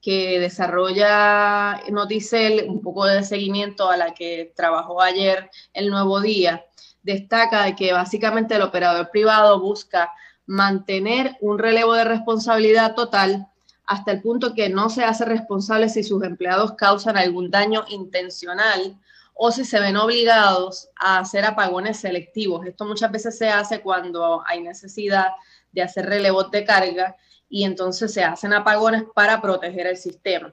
que 0.00 0.40
desarrolla 0.40 1.82
Noticel, 1.90 2.70
un 2.70 2.80
poco 2.80 3.04
de 3.04 3.22
seguimiento 3.22 3.90
a 3.90 3.98
la 3.98 4.14
que 4.14 4.54
trabajó 4.56 5.02
ayer 5.02 5.50
el 5.74 5.90
Nuevo 5.90 6.22
Día, 6.22 6.64
destaca 7.02 7.74
que 7.76 7.92
básicamente 7.92 8.54
el 8.54 8.62
operador 8.62 9.10
privado 9.10 9.60
busca 9.60 10.12
mantener 10.46 11.36
un 11.40 11.58
relevo 11.58 11.94
de 11.94 12.04
responsabilidad 12.04 12.94
total 12.94 13.46
hasta 13.86 14.12
el 14.12 14.22
punto 14.22 14.54
que 14.54 14.68
no 14.68 14.88
se 14.90 15.04
hace 15.04 15.24
responsable 15.24 15.88
si 15.88 16.04
sus 16.04 16.22
empleados 16.22 16.72
causan 16.72 17.16
algún 17.16 17.50
daño 17.50 17.84
intencional 17.88 18.96
o 19.34 19.50
si 19.50 19.64
se 19.64 19.80
ven 19.80 19.96
obligados 19.96 20.88
a 20.96 21.18
hacer 21.18 21.44
apagones 21.44 21.98
selectivos. 21.98 22.66
Esto 22.66 22.84
muchas 22.84 23.10
veces 23.10 23.38
se 23.38 23.48
hace 23.48 23.80
cuando 23.80 24.42
hay 24.46 24.60
necesidad 24.60 25.28
de 25.72 25.82
hacer 25.82 26.06
relevos 26.06 26.50
de 26.50 26.64
carga 26.64 27.16
y 27.48 27.64
entonces 27.64 28.12
se 28.12 28.22
hacen 28.22 28.52
apagones 28.52 29.04
para 29.14 29.40
proteger 29.40 29.86
el 29.86 29.96
sistema. 29.96 30.52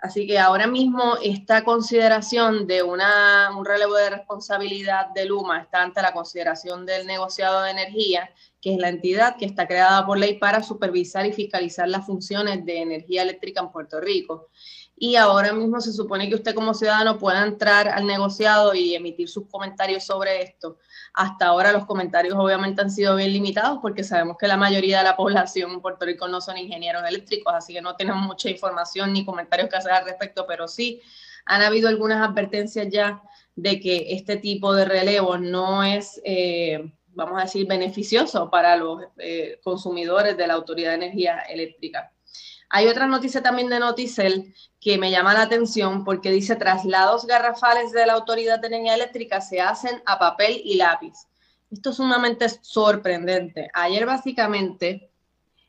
Así 0.00 0.26
que 0.26 0.38
ahora 0.38 0.66
mismo 0.66 1.18
esta 1.22 1.62
consideración 1.62 2.66
de 2.66 2.82
una, 2.82 3.50
un 3.56 3.64
relevo 3.64 3.94
de 3.96 4.10
responsabilidad 4.10 5.08
de 5.14 5.26
Luma 5.26 5.60
está 5.60 5.82
ante 5.82 6.00
la 6.00 6.12
consideración 6.12 6.86
del 6.86 7.06
negociado 7.06 7.62
de 7.62 7.72
energía, 7.72 8.30
que 8.60 8.74
es 8.74 8.78
la 8.78 8.88
entidad 8.88 9.36
que 9.36 9.46
está 9.46 9.66
creada 9.66 10.04
por 10.06 10.18
ley 10.18 10.38
para 10.38 10.62
supervisar 10.62 11.26
y 11.26 11.32
fiscalizar 11.32 11.88
las 11.88 12.06
funciones 12.06 12.64
de 12.64 12.80
energía 12.80 13.22
eléctrica 13.22 13.60
en 13.60 13.70
Puerto 13.70 14.00
Rico 14.00 14.50
y 15.02 15.16
ahora 15.16 15.54
mismo 15.54 15.80
se 15.80 15.94
supone 15.94 16.28
que 16.28 16.34
usted 16.34 16.54
como 16.54 16.74
ciudadano 16.74 17.18
pueda 17.18 17.42
entrar 17.46 17.88
al 17.88 18.06
negociado 18.06 18.74
y 18.74 18.94
emitir 18.94 19.30
sus 19.30 19.48
comentarios 19.48 20.04
sobre 20.04 20.42
esto. 20.42 20.76
Hasta 21.14 21.46
ahora 21.46 21.72
los 21.72 21.86
comentarios 21.86 22.34
obviamente 22.36 22.82
han 22.82 22.90
sido 22.90 23.16
bien 23.16 23.32
limitados 23.32 23.78
porque 23.80 24.04
sabemos 24.04 24.36
que 24.36 24.46
la 24.46 24.58
mayoría 24.58 24.98
de 24.98 25.04
la 25.04 25.16
población 25.16 25.70
en 25.70 25.80
Puerto 25.80 26.04
Rico 26.04 26.28
no 26.28 26.42
son 26.42 26.58
ingenieros 26.58 27.02
eléctricos, 27.08 27.54
así 27.54 27.72
que 27.72 27.80
no 27.80 27.96
tenemos 27.96 28.26
mucha 28.26 28.50
información 28.50 29.14
ni 29.14 29.24
comentarios 29.24 29.70
que 29.70 29.76
hacer 29.76 29.92
al 29.92 30.04
respecto, 30.04 30.44
pero 30.46 30.68
sí 30.68 31.00
han 31.46 31.62
habido 31.62 31.88
algunas 31.88 32.20
advertencias 32.28 32.88
ya 32.90 33.22
de 33.56 33.80
que 33.80 34.12
este 34.12 34.36
tipo 34.36 34.74
de 34.74 34.84
relevo 34.84 35.38
no 35.38 35.82
es, 35.82 36.20
eh, 36.26 36.92
vamos 37.14 37.38
a 37.38 37.44
decir, 37.44 37.66
beneficioso 37.66 38.50
para 38.50 38.76
los 38.76 39.02
eh, 39.18 39.60
consumidores 39.62 40.36
de 40.36 40.46
la 40.46 40.54
Autoridad 40.54 40.90
de 40.90 41.06
Energía 41.06 41.40
Eléctrica. 41.48 42.12
Hay 42.68 42.86
otra 42.86 43.06
noticia 43.06 43.42
también 43.42 43.68
de 43.68 43.80
Noticel 43.80 44.54
que 44.80 44.96
me 44.96 45.10
llama 45.10 45.34
la 45.34 45.42
atención 45.42 46.04
porque 46.04 46.30
dice 46.30 46.54
traslados 46.56 47.26
garrafales 47.26 47.90
de 47.92 48.06
la 48.06 48.12
Autoridad 48.14 48.60
de 48.60 48.68
Energía 48.68 48.94
Eléctrica 48.94 49.40
se 49.40 49.60
hacen 49.60 50.00
a 50.06 50.18
papel 50.18 50.60
y 50.64 50.76
lápiz. 50.76 51.14
Esto 51.70 51.90
es 51.90 51.96
sumamente 51.96 52.48
sorprendente. 52.48 53.70
Ayer 53.74 54.06
básicamente 54.06 55.10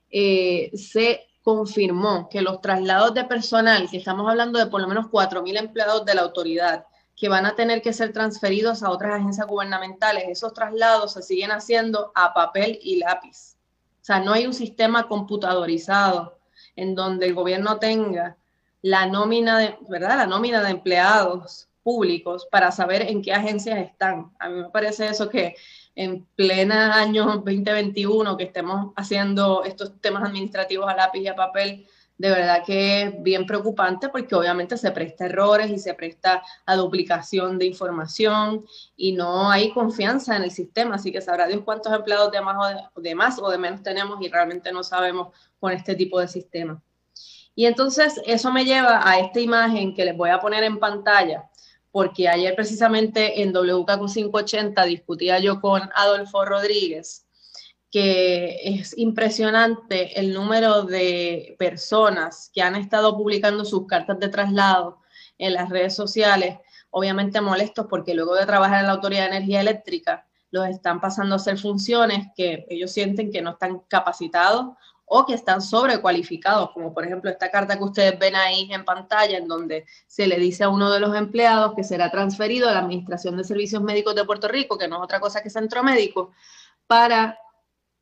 eh, 0.10 0.72
se 0.76 1.28
confirmó 1.44 2.30
que 2.30 2.42
los 2.42 2.62
traslados 2.62 3.14
de 3.14 3.24
personal, 3.26 3.90
que 3.90 3.98
estamos 3.98 4.30
hablando 4.30 4.60
de 4.60 4.68
por 4.68 4.82
lo 4.82 4.88
menos 4.88 5.08
4.000 5.08 5.58
empleados 5.58 6.06
de 6.06 6.14
la 6.16 6.22
autoridad, 6.22 6.86
que 7.16 7.30
van 7.30 7.46
a 7.46 7.56
tener 7.56 7.82
que 7.82 7.94
ser 7.94 8.14
transferidos 8.14 8.84
a 8.84 8.90
otras 8.90 9.16
agencias 9.16 9.48
gubernamentales, 9.48 10.26
esos 10.28 10.54
traslados 10.54 11.14
se 11.14 11.22
siguen 11.22 11.52
haciendo 11.52 12.12
a 12.16 12.34
papel 12.34 12.80
y 12.82 12.98
lápiz. 12.98 13.58
O 14.02 14.04
sea, 14.04 14.20
no 14.20 14.34
hay 14.34 14.48
un 14.48 14.54
sistema 14.54 15.08
computadorizado 15.08 16.40
en 16.76 16.96
donde 16.96 17.28
el 17.28 17.36
gobierno 17.36 17.78
tenga 17.78 18.38
la 18.82 19.06
nómina 19.06 19.60
de, 19.60 19.78
¿verdad? 19.88 20.18
La 20.18 20.26
nómina 20.26 20.64
de 20.64 20.72
empleados 20.72 21.68
públicos 21.84 22.48
para 22.52 22.72
saber 22.72 23.04
en 23.04 23.22
qué 23.22 23.34
agencias 23.34 23.78
están. 23.80 24.32
A 24.40 24.50
mí 24.50 24.62
me 24.62 24.70
parece 24.70 25.08
eso 25.08 25.30
que 25.30 25.56
en 25.96 26.26
plena 26.36 26.96
año 26.96 27.26
2021 27.26 28.38
que 28.38 28.46
estemos 28.46 28.94
haciendo 28.96 29.64
estos 29.64 30.00
temas 30.00 30.24
administrativos 30.24 30.90
a 30.90 30.96
lápiz 30.96 31.22
y 31.22 31.28
a 31.28 31.36
papel, 31.36 31.88
de 32.22 32.30
verdad 32.30 32.64
que 32.64 33.02
es 33.02 33.24
bien 33.24 33.48
preocupante 33.48 34.08
porque 34.10 34.36
obviamente 34.36 34.78
se 34.78 34.92
presta 34.92 35.26
errores 35.26 35.72
y 35.72 35.80
se 35.80 35.96
presta 35.96 36.44
a 36.68 36.76
duplicación 36.76 37.58
de 37.58 37.66
información 37.66 38.64
y 38.96 39.14
no 39.14 39.50
hay 39.50 39.72
confianza 39.72 40.36
en 40.36 40.44
el 40.44 40.52
sistema, 40.52 40.96
así 40.96 41.12
que 41.12 41.20
sabrá 41.20 41.48
Dios 41.48 41.64
cuántos 41.66 41.92
empleados 41.92 42.32
de 42.32 42.42
más 42.42 42.58
o 42.94 43.02
de, 43.02 43.16
más 43.16 43.40
o 43.40 43.50
de 43.50 43.58
menos 43.58 43.82
tenemos 43.82 44.22
y 44.22 44.30
realmente 44.30 44.72
no 44.72 44.84
sabemos 44.84 45.30
con 45.60 45.72
este 45.72 45.96
tipo 45.96 46.20
de 46.20 46.28
sistema. 46.28 46.80
Y 47.56 47.66
entonces 47.66 48.22
eso 48.28 48.52
me 48.52 48.66
lleva 48.66 49.02
a 49.04 49.20
esta 49.20 49.40
imagen 49.40 49.96
que 49.96 50.06
les 50.06 50.16
voy 50.16 50.30
a 50.30 50.40
poner 50.40 50.64
en 50.64 50.78
pantalla, 50.78 51.50
porque 51.92 52.30
ayer 52.30 52.54
precisamente 52.54 53.42
en 53.42 53.52
WKQ 53.52 54.14
580 54.14 54.84
discutía 54.84 55.40
yo 55.40 55.60
con 55.60 55.90
Adolfo 55.96 56.46
Rodríguez 56.46 57.26
que 57.92 58.62
es 58.64 58.98
impresionante 58.98 60.18
el 60.20 60.34
número 60.34 60.84
de 60.84 61.56
personas 61.60 62.50
que 62.54 62.62
han 62.62 62.76
estado 62.76 63.18
publicando 63.18 63.66
sus 63.66 63.86
cartas 63.86 64.18
de 64.20 64.30
traslado 64.30 65.00
en 65.38 65.54
las 65.54 65.70
redes 65.70 65.94
sociales, 65.94 66.58
obviamente 66.90 67.42
molestos 67.42 67.88
porque 67.90 68.14
luego 68.14 68.36
de 68.36 68.46
trabajar 68.46 68.80
en 68.80 68.88
la 68.88 68.94
Autoridad 68.94 69.24
de 69.24 69.36
Energía 69.36 69.62
Eléctrica, 69.62 70.26
los 70.52 70.68
están 70.68 71.02
pasando 71.02 71.36
a 71.36 71.38
hacer 71.38 71.58
funciones 71.58 72.28
que 72.36 72.66
ellos 72.70 72.92
sienten 72.92 73.32
que 73.32 73.42
no 73.42 73.52
están 73.52 73.80
capacitados 73.88 74.76
o 75.06 75.26
que 75.26 75.34
están 75.34 75.62
sobrecualificados, 75.62 76.72
como 76.72 76.94
por 76.94 77.06
ejemplo 77.06 77.30
esta 77.30 77.52
carta 77.52 77.78
que 77.78 77.84
ustedes 77.84 78.18
ven 78.18 78.36
ahí 78.36 78.70
en 78.72 78.86
pantalla, 78.86 79.38
en 79.38 79.48
donde 79.48 79.86
se 80.08 80.28
le 80.28 80.38
dice 80.38 80.64
a 80.64 80.70
uno 80.70 80.90
de 80.90 81.02
los 81.02 81.14
empleados 81.16 81.74
que 81.76 81.84
será 81.84 82.10
transferido 82.10 82.70
a 82.70 82.74
la 82.74 82.80
Administración 82.80 83.36
de 83.36 83.44
Servicios 83.44 83.82
Médicos 83.82 84.16
de 84.16 84.24
Puerto 84.24 84.48
Rico, 84.48 84.78
que 84.78 84.88
no 84.88 84.98
es 84.98 85.02
otra 85.04 85.20
cosa 85.20 85.44
que 85.44 85.50
Centro 85.50 85.84
Médico, 85.84 86.32
para 86.88 87.38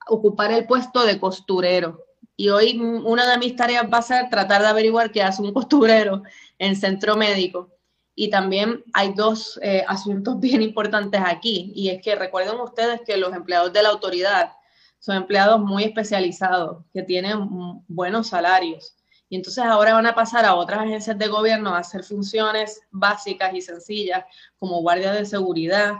ocupar 0.10 0.52
el 0.52 0.66
puesto 0.66 1.06
de 1.06 1.20
costurero. 1.20 2.06
Y 2.36 2.50
hoy 2.50 2.80
una 2.80 3.30
de 3.30 3.38
mis 3.38 3.56
tareas 3.56 3.86
va 3.92 4.00
a 4.00 4.02
ser 4.02 4.30
tratar 4.30 4.62
de 4.62 4.68
averiguar 4.68 5.12
qué 5.12 5.22
hace 5.22 5.42
un 5.42 5.54
costurero 5.54 6.24
en 6.58 6.76
centro 6.76 7.16
médico. 7.16 7.70
Y 8.16 8.30
también 8.30 8.84
hay 8.94 9.14
dos 9.14 9.60
eh, 9.62 9.84
asuntos 9.88 10.40
bien 10.42 10.62
importantes 10.62 11.22
aquí. 11.24 11.72
Y 11.76 11.90
es 11.90 12.02
que 12.02 12.16
recuerden 12.16 12.60
ustedes 12.60 13.02
que 13.06 13.18
los 13.18 13.34
empleados 13.34 13.74
de 13.74 13.84
la 13.84 13.90
autoridad 13.90 14.52
son 15.00 15.16
empleados 15.16 15.60
muy 15.62 15.86
especializados, 15.86 16.84
que 16.94 17.04
tienen 17.04 17.48
buenos 17.88 18.28
salarios. 18.28 18.96
Y 19.30 19.36
entonces 19.36 19.64
ahora 19.64 19.94
van 19.94 20.08
a 20.08 20.16
pasar 20.16 20.44
a 20.44 20.56
otras 20.56 20.82
agencias 20.82 21.18
de 21.18 21.28
gobierno 21.28 21.76
a 21.76 21.80
hacer 21.80 22.04
funciones 22.04 22.82
básicas 22.92 23.54
y 23.54 23.62
sencillas 23.62 24.26
como 24.58 24.82
guardia 24.82 25.14
de 25.14 25.26
seguridad, 25.26 25.94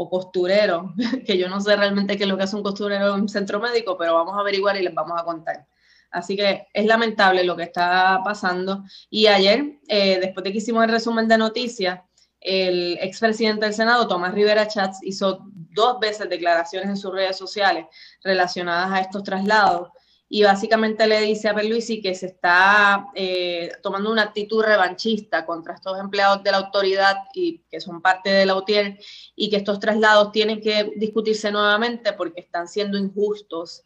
o 0.00 0.08
costurero, 0.08 0.94
que 1.26 1.36
yo 1.36 1.48
no 1.48 1.60
sé 1.60 1.74
realmente 1.74 2.16
qué 2.16 2.22
es 2.22 2.28
lo 2.28 2.36
que 2.36 2.44
hace 2.44 2.54
un 2.54 2.62
costurero 2.62 3.14
en 3.14 3.22
un 3.22 3.28
centro 3.28 3.58
médico, 3.58 3.98
pero 3.98 4.14
vamos 4.14 4.36
a 4.36 4.40
averiguar 4.40 4.76
y 4.76 4.82
les 4.82 4.94
vamos 4.94 5.20
a 5.20 5.24
contar. 5.24 5.66
Así 6.10 6.36
que 6.36 6.68
es 6.72 6.86
lamentable 6.86 7.42
lo 7.42 7.56
que 7.56 7.64
está 7.64 8.20
pasando. 8.24 8.84
Y 9.10 9.26
ayer, 9.26 9.80
eh, 9.88 10.18
después 10.20 10.44
de 10.44 10.52
que 10.52 10.58
hicimos 10.58 10.84
el 10.84 10.90
resumen 10.90 11.26
de 11.26 11.36
noticias, 11.36 12.00
el 12.40 12.96
expresidente 13.00 13.66
del 13.66 13.74
Senado, 13.74 14.06
Tomás 14.06 14.32
Rivera 14.32 14.68
Chats, 14.68 15.00
hizo 15.02 15.40
dos 15.52 15.98
veces 15.98 16.28
declaraciones 16.30 16.88
en 16.88 16.96
sus 16.96 17.12
redes 17.12 17.36
sociales 17.36 17.86
relacionadas 18.22 18.92
a 18.92 19.00
estos 19.00 19.24
traslados 19.24 19.88
y 20.30 20.42
básicamente 20.42 21.06
le 21.06 21.22
dice 21.22 21.48
a 21.48 21.54
Perluisi 21.54 22.02
que 22.02 22.14
se 22.14 22.26
está 22.26 23.08
eh, 23.14 23.72
tomando 23.82 24.12
una 24.12 24.22
actitud 24.22 24.62
revanchista 24.62 25.46
contra 25.46 25.74
estos 25.74 25.98
empleados 25.98 26.42
de 26.42 26.50
la 26.50 26.58
autoridad 26.58 27.16
y 27.32 27.62
que 27.70 27.80
son 27.80 28.02
parte 28.02 28.30
de 28.30 28.44
la 28.44 28.56
UTIER 28.56 28.98
y 29.34 29.48
que 29.48 29.56
estos 29.56 29.80
traslados 29.80 30.30
tienen 30.30 30.60
que 30.60 30.92
discutirse 30.96 31.50
nuevamente 31.50 32.12
porque 32.12 32.42
están 32.42 32.68
siendo 32.68 32.98
injustos 32.98 33.84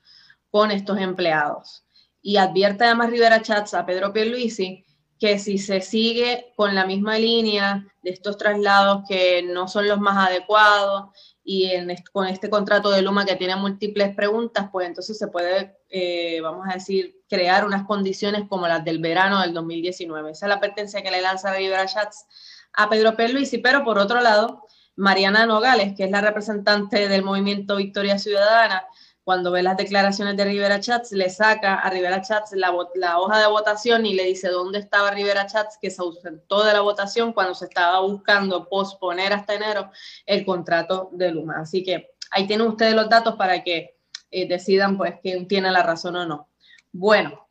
con 0.51 0.73
estos 0.73 0.99
empleados. 0.99 1.85
Y 2.21 2.37
advierte 2.37 2.85
además 2.85 3.11
Rivera 3.11 3.41
Chats 3.41 3.75
a 3.75 3.87
Pedro 3.87 4.13
Pierluisi 4.13 4.85
que 5.21 5.39
si 5.39 5.59
se 5.59 5.81
sigue 5.81 6.53
con 6.57 6.75
la 6.75 6.85
misma 6.85 7.17
línea 7.17 7.87
de 8.03 8.11
estos 8.11 8.37
traslados 8.37 9.05
que 9.09 9.45
no 9.45 9.69
son 9.69 9.87
los 9.87 10.01
más 10.01 10.29
adecuados 10.29 11.32
y 11.45 11.73
con 12.13 12.27
este 12.27 12.49
contrato 12.49 12.91
de 12.91 13.03
Luma 13.03 13.25
que 13.25 13.37
tiene 13.37 13.57
múltiples 13.57 14.15
preguntas, 14.15 14.69
pues 14.71 14.87
entonces 14.87 15.19
se 15.19 15.29
puede, 15.29 15.77
eh, 15.89 16.41
vamos 16.41 16.67
a 16.69 16.75
decir, 16.75 17.21
crear 17.29 17.65
unas 17.65 17.85
condiciones 17.85 18.45
como 18.49 18.69
las 18.69 18.85
del 18.85 19.01
verano 19.01 19.41
del 19.41 19.53
2019. 19.53 20.31
Esa 20.31 20.47
es 20.47 20.49
la 20.49 20.61
pertenencia 20.61 21.03
que 21.03 21.11
le 21.11 21.21
lanza 21.21 21.55
Rivera 21.55 21.87
Chats 21.87 22.27
a 22.75 22.89
Pedro 22.89 23.15
Luisi, 23.33 23.59
pero 23.59 23.85
por 23.85 23.99
otro 23.99 24.21
lado, 24.21 24.67
Mariana 24.95 25.47
Nogales, 25.47 25.95
que 25.97 26.05
es 26.05 26.11
la 26.11 26.21
representante 26.21 27.09
del 27.09 27.25
movimiento 27.25 27.77
Victoria 27.77 28.19
Ciudadana, 28.19 28.85
cuando 29.25 29.53
ve 29.53 29.63
las 29.63 29.77
declaraciones 29.77 30.37
de 30.37 30.45
Rivera 30.45 30.81
Chats, 30.81 31.13
le 31.13 31.31
saca 31.31 31.77
a 31.77 31.91
Rivera 31.91 32.23
Chats 32.23 32.53
la, 32.53 32.73
hoja 32.73 33.39
de 33.39 33.47
votación 33.47 34.05
y 34.05 34.15
le 34.15 34.25
dice 34.25 34.49
dónde 34.49 34.81
estaba 34.81 35.13
Rivera 35.13 35.47
Chats, 35.47 35.79
que 35.81 35.91
se 35.91 36.03
ausentó 36.03 36.65
de 36.65 36.73
la 36.73 36.81
votación 36.81 37.33
cuando 37.33 37.55
se 37.55 37.67
estaba 37.67 38.01
buscando 38.01 38.69
posponer 38.69 39.33
hasta 39.33 39.55
enero 39.55 39.91
el 40.27 40.45
contrato 40.45 41.09
de 41.13 41.31
Luma. 41.31 41.61
Así 41.61 41.85
que 41.85 42.15
ahí 42.31 42.47
tienen 42.47 42.67
ustedes 42.67 42.95
los 42.95 43.09
datos 43.09 43.37
para 43.37 43.63
que 43.63 43.97
eh, 44.31 44.49
decidan 44.49 44.97
pues 44.97 45.15
quién 45.23 45.47
tiene 45.47 45.71
la 45.71 45.85
razón 45.85 46.17
o 46.17 46.27
no. 46.27 46.49
Bueno, 46.91 47.49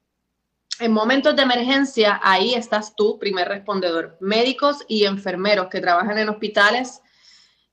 en 0.79 0.91
momentos 0.91 1.35
de 1.35 1.43
emergencia, 1.43 2.19
ahí 2.21 2.53
estás 2.53 2.95
tú, 2.95 3.17
primer 3.17 3.47
respondedor. 3.47 4.17
Médicos 4.19 4.83
y 4.87 5.05
enfermeros 5.05 5.67
que 5.67 5.79
trabajan 5.79 6.17
en 6.17 6.27
hospitales, 6.27 7.01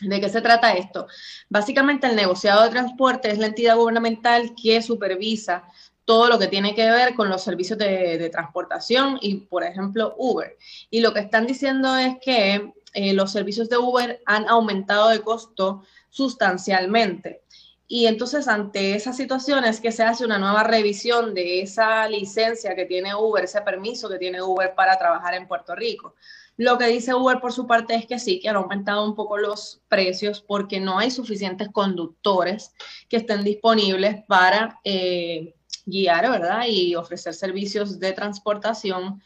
¿De 0.00 0.20
qué 0.20 0.28
se 0.28 0.40
trata 0.40 0.74
esto? 0.74 1.08
Básicamente 1.48 2.06
el 2.06 2.14
negociado 2.14 2.62
de 2.62 2.70
transporte 2.70 3.28
es 3.28 3.38
la 3.38 3.46
entidad 3.46 3.74
gubernamental 3.74 4.54
que 4.54 4.80
supervisa 4.82 5.64
todo 6.04 6.28
lo 6.28 6.38
que 6.38 6.46
tiene 6.46 6.76
que 6.76 6.88
ver 6.88 7.16
con 7.16 7.28
los 7.28 7.42
servicios 7.42 7.76
de, 7.76 8.30
transportación 8.30 9.18
y, 9.20 9.34
por 9.34 9.64
ejemplo, 9.64 10.14
Uber. 10.16 10.56
Y 10.88 11.00
lo 11.00 11.12
que 11.12 11.18
están 11.18 11.44
diciendo 11.44 11.96
es 11.96 12.18
que 12.22 12.72
eh, 12.94 13.14
los 13.14 13.32
servicios 13.32 13.68
de 13.68 13.78
Uber 13.78 14.22
han 14.26 14.48
aumentado 14.48 15.08
de 15.08 15.22
costo 15.22 15.82
sustancialmente. 16.08 17.42
Y 17.90 18.06
entonces 18.06 18.46
ante 18.48 18.94
esas 18.94 19.16
situaciones 19.16 19.80
que 19.80 19.92
se 19.92 20.02
hace 20.02 20.26
una 20.26 20.38
nueva 20.38 20.62
revisión 20.62 21.32
de 21.32 21.62
esa 21.62 22.06
licencia 22.06 22.76
que 22.76 22.84
tiene 22.84 23.14
Uber, 23.14 23.44
ese 23.44 23.62
permiso 23.62 24.10
que 24.10 24.18
tiene 24.18 24.42
Uber 24.42 24.74
para 24.74 24.98
trabajar 24.98 25.32
en 25.32 25.48
Puerto 25.48 25.74
Rico. 25.74 26.14
Lo 26.58 26.76
que 26.76 26.86
dice 26.88 27.14
Uber 27.14 27.40
por 27.40 27.52
su 27.52 27.66
parte 27.66 27.94
es 27.94 28.04
que 28.04 28.18
sí, 28.18 28.40
que 28.40 28.50
han 28.50 28.56
aumentado 28.56 29.06
un 29.06 29.14
poco 29.14 29.38
los 29.38 29.80
precios 29.88 30.42
porque 30.42 30.80
no 30.80 30.98
hay 30.98 31.10
suficientes 31.10 31.68
conductores 31.72 32.74
que 33.08 33.16
estén 33.16 33.42
disponibles 33.42 34.22
para 34.26 34.78
eh, 34.84 35.54
guiar, 35.86 36.30
¿verdad? 36.30 36.66
Y 36.68 36.94
ofrecer 36.94 37.32
servicios 37.32 37.98
de 37.98 38.12
transportación 38.12 39.22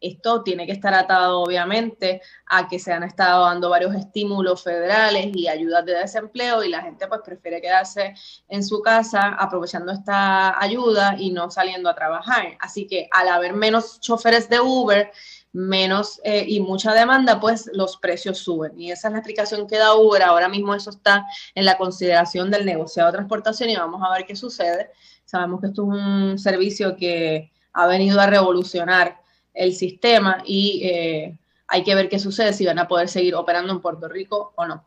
esto 0.00 0.42
tiene 0.42 0.66
que 0.66 0.72
estar 0.72 0.92
atado, 0.94 1.40
obviamente, 1.40 2.20
a 2.46 2.68
que 2.68 2.78
se 2.78 2.92
han 2.92 3.02
estado 3.02 3.44
dando 3.44 3.70
varios 3.70 3.94
estímulos 3.94 4.62
federales 4.62 5.30
y 5.34 5.48
ayudas 5.48 5.84
de 5.86 5.94
desempleo 5.94 6.62
y 6.62 6.68
la 6.68 6.82
gente 6.82 7.06
pues 7.08 7.20
prefiere 7.24 7.60
quedarse 7.60 8.14
en 8.48 8.64
su 8.64 8.82
casa 8.82 9.34
aprovechando 9.38 9.92
esta 9.92 10.62
ayuda 10.62 11.16
y 11.18 11.30
no 11.30 11.50
saliendo 11.50 11.88
a 11.88 11.94
trabajar. 11.94 12.56
Así 12.60 12.86
que 12.86 13.08
al 13.10 13.28
haber 13.28 13.54
menos 13.54 14.00
choferes 14.00 14.48
de 14.48 14.60
Uber, 14.60 15.10
menos 15.52 16.20
eh, 16.22 16.44
y 16.46 16.60
mucha 16.60 16.92
demanda, 16.92 17.40
pues 17.40 17.70
los 17.72 17.96
precios 17.96 18.38
suben. 18.38 18.78
Y 18.78 18.90
esa 18.90 19.08
es 19.08 19.12
la 19.12 19.18
explicación 19.20 19.66
que 19.66 19.78
da 19.78 19.94
Uber. 19.94 20.22
Ahora 20.22 20.48
mismo 20.48 20.74
eso 20.74 20.90
está 20.90 21.26
en 21.54 21.64
la 21.64 21.78
consideración 21.78 22.50
del 22.50 22.66
negociado 22.66 23.10
de 23.10 23.16
transportación 23.16 23.70
y 23.70 23.76
vamos 23.76 24.02
a 24.04 24.12
ver 24.12 24.26
qué 24.26 24.36
sucede. 24.36 24.90
Sabemos 25.24 25.60
que 25.60 25.68
esto 25.68 25.82
es 25.82 25.88
un 25.88 26.38
servicio 26.38 26.94
que 26.96 27.50
ha 27.72 27.86
venido 27.86 28.20
a 28.20 28.26
revolucionar 28.26 29.18
el 29.56 29.74
sistema 29.74 30.42
y 30.46 30.82
eh, 30.84 31.38
hay 31.66 31.82
que 31.82 31.94
ver 31.94 32.08
qué 32.08 32.18
sucede, 32.18 32.52
si 32.52 32.64
van 32.64 32.78
a 32.78 32.86
poder 32.86 33.08
seguir 33.08 33.34
operando 33.34 33.72
en 33.72 33.80
Puerto 33.80 34.08
Rico 34.08 34.52
o 34.54 34.66
no. 34.66 34.84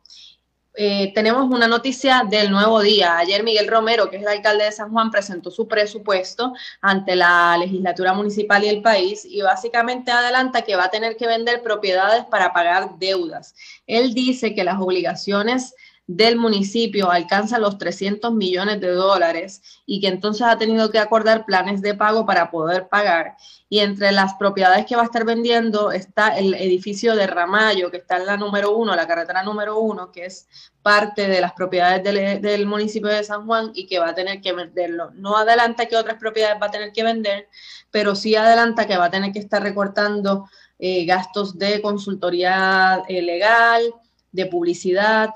Eh, 0.74 1.12
tenemos 1.14 1.50
una 1.50 1.66
noticia 1.66 2.22
del 2.30 2.50
nuevo 2.50 2.80
día. 2.80 3.18
Ayer 3.18 3.42
Miguel 3.42 3.66
Romero, 3.66 4.08
que 4.08 4.16
es 4.16 4.22
el 4.22 4.28
alcalde 4.28 4.64
de 4.64 4.72
San 4.72 4.92
Juan, 4.92 5.10
presentó 5.10 5.50
su 5.50 5.66
presupuesto 5.66 6.54
ante 6.80 7.16
la 7.16 7.56
legislatura 7.58 8.12
municipal 8.12 8.64
y 8.64 8.68
el 8.68 8.80
país 8.80 9.24
y 9.24 9.42
básicamente 9.42 10.12
adelanta 10.12 10.62
que 10.62 10.76
va 10.76 10.84
a 10.84 10.90
tener 10.90 11.16
que 11.16 11.26
vender 11.26 11.62
propiedades 11.62 12.24
para 12.26 12.52
pagar 12.52 12.98
deudas. 12.98 13.54
Él 13.86 14.14
dice 14.14 14.54
que 14.54 14.64
las 14.64 14.80
obligaciones 14.80 15.74
del 16.16 16.36
municipio 16.36 17.08
alcanza 17.08 17.60
los 17.60 17.78
300 17.78 18.32
millones 18.32 18.80
de 18.80 18.90
dólares 18.90 19.62
y 19.86 20.00
que 20.00 20.08
entonces 20.08 20.42
ha 20.44 20.58
tenido 20.58 20.90
que 20.90 20.98
acordar 20.98 21.44
planes 21.44 21.82
de 21.82 21.94
pago 21.94 22.26
para 22.26 22.50
poder 22.50 22.88
pagar. 22.88 23.36
Y 23.68 23.78
entre 23.78 24.10
las 24.10 24.34
propiedades 24.34 24.86
que 24.86 24.96
va 24.96 25.02
a 25.02 25.04
estar 25.04 25.24
vendiendo 25.24 25.92
está 25.92 26.36
el 26.36 26.54
edificio 26.54 27.14
de 27.14 27.28
Ramallo, 27.28 27.92
que 27.92 27.98
está 27.98 28.16
en 28.16 28.26
la 28.26 28.36
número 28.36 28.76
uno, 28.76 28.96
la 28.96 29.06
carretera 29.06 29.44
número 29.44 29.78
uno, 29.78 30.10
que 30.10 30.26
es 30.26 30.48
parte 30.82 31.28
de 31.28 31.40
las 31.40 31.52
propiedades 31.52 32.02
del, 32.02 32.66
municipio 32.66 33.08
de 33.08 33.22
San 33.22 33.46
Juan 33.46 33.70
y 33.72 33.86
que 33.86 34.00
va 34.00 34.08
a 34.08 34.14
tener 34.14 34.40
que 34.40 34.52
venderlo. 34.52 35.12
No 35.12 35.36
adelanta 35.36 35.86
que 35.86 35.96
otras 35.96 36.18
propiedades 36.18 36.60
va 36.60 36.66
a 36.66 36.72
tener 36.72 36.90
que 36.90 37.04
vender, 37.04 37.48
pero 37.92 38.16
sí 38.16 38.34
adelanta 38.34 38.88
que 38.88 38.96
va 38.96 39.04
a 39.04 39.10
tener 39.10 39.32
que 39.32 39.38
estar 39.38 39.62
recortando 39.62 40.48
eh, 40.80 41.04
gastos 41.04 41.56
de 41.56 41.80
consultoría 41.80 43.04
eh, 43.06 43.22
legal, 43.22 43.94
de 44.32 44.46
publicidad, 44.46 45.30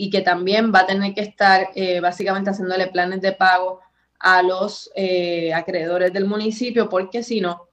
y 0.00 0.10
que 0.10 0.20
también 0.20 0.72
va 0.72 0.80
a 0.80 0.86
tener 0.86 1.12
que 1.12 1.22
estar 1.22 1.70
eh, 1.74 1.98
básicamente 1.98 2.50
haciéndole 2.50 2.86
planes 2.86 3.20
de 3.20 3.32
pago 3.32 3.80
a 4.20 4.42
los 4.44 4.88
eh, 4.94 5.52
acreedores 5.52 6.12
del 6.12 6.24
municipio, 6.24 6.88
porque 6.88 7.24
si 7.24 7.40
no, 7.40 7.66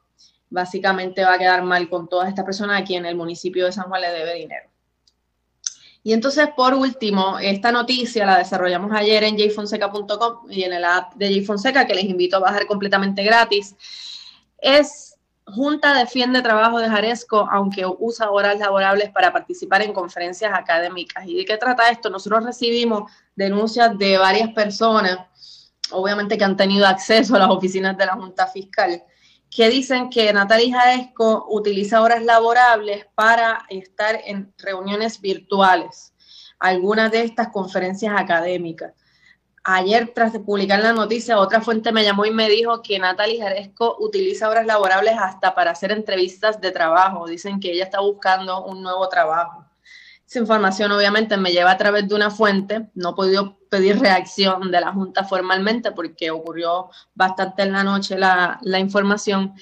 básicamente 0.50 1.24
va 1.24 1.34
a 1.34 1.38
quedar 1.38 1.62
mal 1.62 1.88
con 1.88 2.10
todas 2.10 2.28
estas 2.28 2.44
personas 2.44 2.82
a 2.82 2.84
quien 2.84 3.06
el 3.06 3.16
municipio 3.16 3.66
de 3.66 3.72
San 3.72 3.86
Juan 3.86 4.02
le 4.02 4.10
debe 4.10 4.34
dinero. 4.34 4.68
Y 6.02 6.14
entonces, 6.14 6.48
por 6.58 6.74
último, 6.74 7.38
esta 7.38 7.72
noticia 7.72 8.26
la 8.26 8.40
desarrollamos 8.40 8.92
ayer 8.92 9.24
en 9.24 9.38
jfonseca.com 9.38 10.50
y 10.50 10.64
en 10.64 10.74
el 10.74 10.84
app 10.84 11.14
de 11.14 11.30
jfonseca, 11.30 11.86
que 11.86 11.94
les 11.94 12.06
invito 12.06 12.38
a 12.38 12.40
bajar 12.40 12.66
completamente 12.66 13.22
gratis. 13.24 13.76
Es 14.58 15.14
Junta 15.47 15.93
defiende 15.93 16.41
trabajo 16.41 16.79
de 16.79 16.89
Jaresco, 16.89 17.47
aunque 17.51 17.86
usa 17.86 18.31
horas 18.31 18.58
laborables 18.58 19.12
para 19.12 19.31
participar 19.31 19.84
en 19.84 19.93
conferencias 19.93 20.51
académicas. 20.51 21.23
¿Y 21.27 21.36
de 21.36 21.45
qué 21.45 21.58
trata 21.58 21.89
esto? 21.89 22.10
Nosotros 22.10 22.43
recibimos 22.43 23.12
denuncias 23.36 23.95
de 23.97 24.17
varias 24.17 24.49
personas, 24.53 25.19
obviamente 25.91 26.36
que 26.38 26.43
han 26.43 26.58
tenido 26.58 26.88
acceso 26.88 27.36
a 27.36 27.39
las 27.39 27.49
oficinas 27.49 27.95
de 27.95 28.08
la 28.08 28.13
Junta 28.13 28.47
Fiscal, 28.47 29.03
que 29.51 29.69
dicen 29.69 30.10
que 30.10 30.34
Natalia 30.34 30.79
Jaresco 30.79 31.45
utiliza 31.49 32.01
horas 32.01 32.23
laborables 32.23 33.05
para 33.13 33.65
estar 33.69 34.19
en 34.25 34.51
reuniones 34.58 35.21
virtuales, 35.21 36.13
algunas 36.58 37.12
de 37.12 37.21
estas 37.21 37.49
conferencias 37.49 38.19
académicas 38.19 38.93
ayer, 39.65 40.12
tras 40.13 40.38
publicar 40.38 40.80
la 40.80 40.93
noticia, 40.93 41.39
otra 41.39 41.60
fuente 41.60 41.91
me 41.91 42.04
llamó 42.04 42.25
y 42.25 42.32
me 42.32 42.47
dijo 42.47 42.82
que 42.82 42.99
Natalie 42.99 43.41
Jaresco 43.41 43.97
utiliza 43.99 44.47
horas 44.47 44.65
laborables 44.65 45.15
hasta 45.19 45.56
para 45.56 45.71
hacer 45.71 45.91
entrevistas 45.91 46.62
de 46.62 46.71
trabajo. 46.71 47.28
Dicen 47.28 47.60
que 47.60 47.71
ella 47.71 47.84
está 47.84 47.99
buscando 47.99 48.63
un 48.63 48.84
nuevo 48.84 49.10
trabajo. 49.10 49.65
Esa 50.28 50.39
información 50.39 50.91
obviamente 50.91 51.38
me 51.38 51.51
lleva 51.51 51.71
a 51.71 51.78
través 51.78 52.08
de 52.08 52.15
una 52.15 52.32
fuente, 52.32 52.89
no 52.95 53.12
he 53.12 53.13
podido 53.13 53.58
pedir 53.69 53.99
reacción 53.99 54.71
de 54.71 54.82
la 54.82 54.91
Junta 54.91 55.23
formalmente 55.23 55.91
porque 55.91 56.32
ocurrió 56.32 56.89
bastante 57.13 57.63
en 57.63 57.73
la 57.73 57.84
noche 57.84 58.17
la 58.17 58.80
información, 58.80 59.54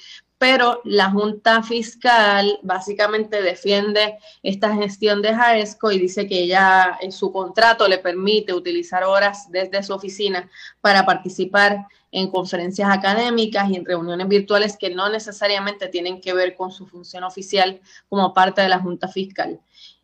pero 0.43 0.81
la 0.83 1.09
Junta 1.09 1.63
Fiscal 1.63 2.59
básicamente 2.63 3.41
defiende 3.41 4.17
esta 4.41 4.75
gestión 4.75 5.21
de 5.21 5.33
Jaesco 5.33 5.89
y 5.89 5.97
dice 5.97 6.27
que 6.27 6.37
ella 6.41 6.97
en 6.99 7.13
su 7.13 7.31
contrato 7.31 7.87
le 7.87 7.99
permite 7.99 8.51
utilizar 8.51 9.05
horas 9.05 9.49
desde 9.49 9.81
su 9.83 9.93
oficina 9.93 10.49
para 10.81 11.05
participar 11.05 11.87
en 12.11 12.29
conferencias 12.29 12.89
académicas 12.91 13.69
y 13.69 13.77
en 13.77 13.85
reuniones 13.85 14.27
virtuales 14.27 14.75
que 14.75 14.89
no 14.89 15.09
necesariamente 15.09 15.87
tienen 15.87 16.19
que 16.19 16.33
ver 16.33 16.57
con 16.57 16.73
su 16.73 16.87
función 16.87 17.23
oficial 17.23 17.79
como 18.09 18.33
parte 18.33 18.63
de 18.63 18.67
la 18.67 18.79
Junta 18.79 19.07
Fiscal. 19.07 19.61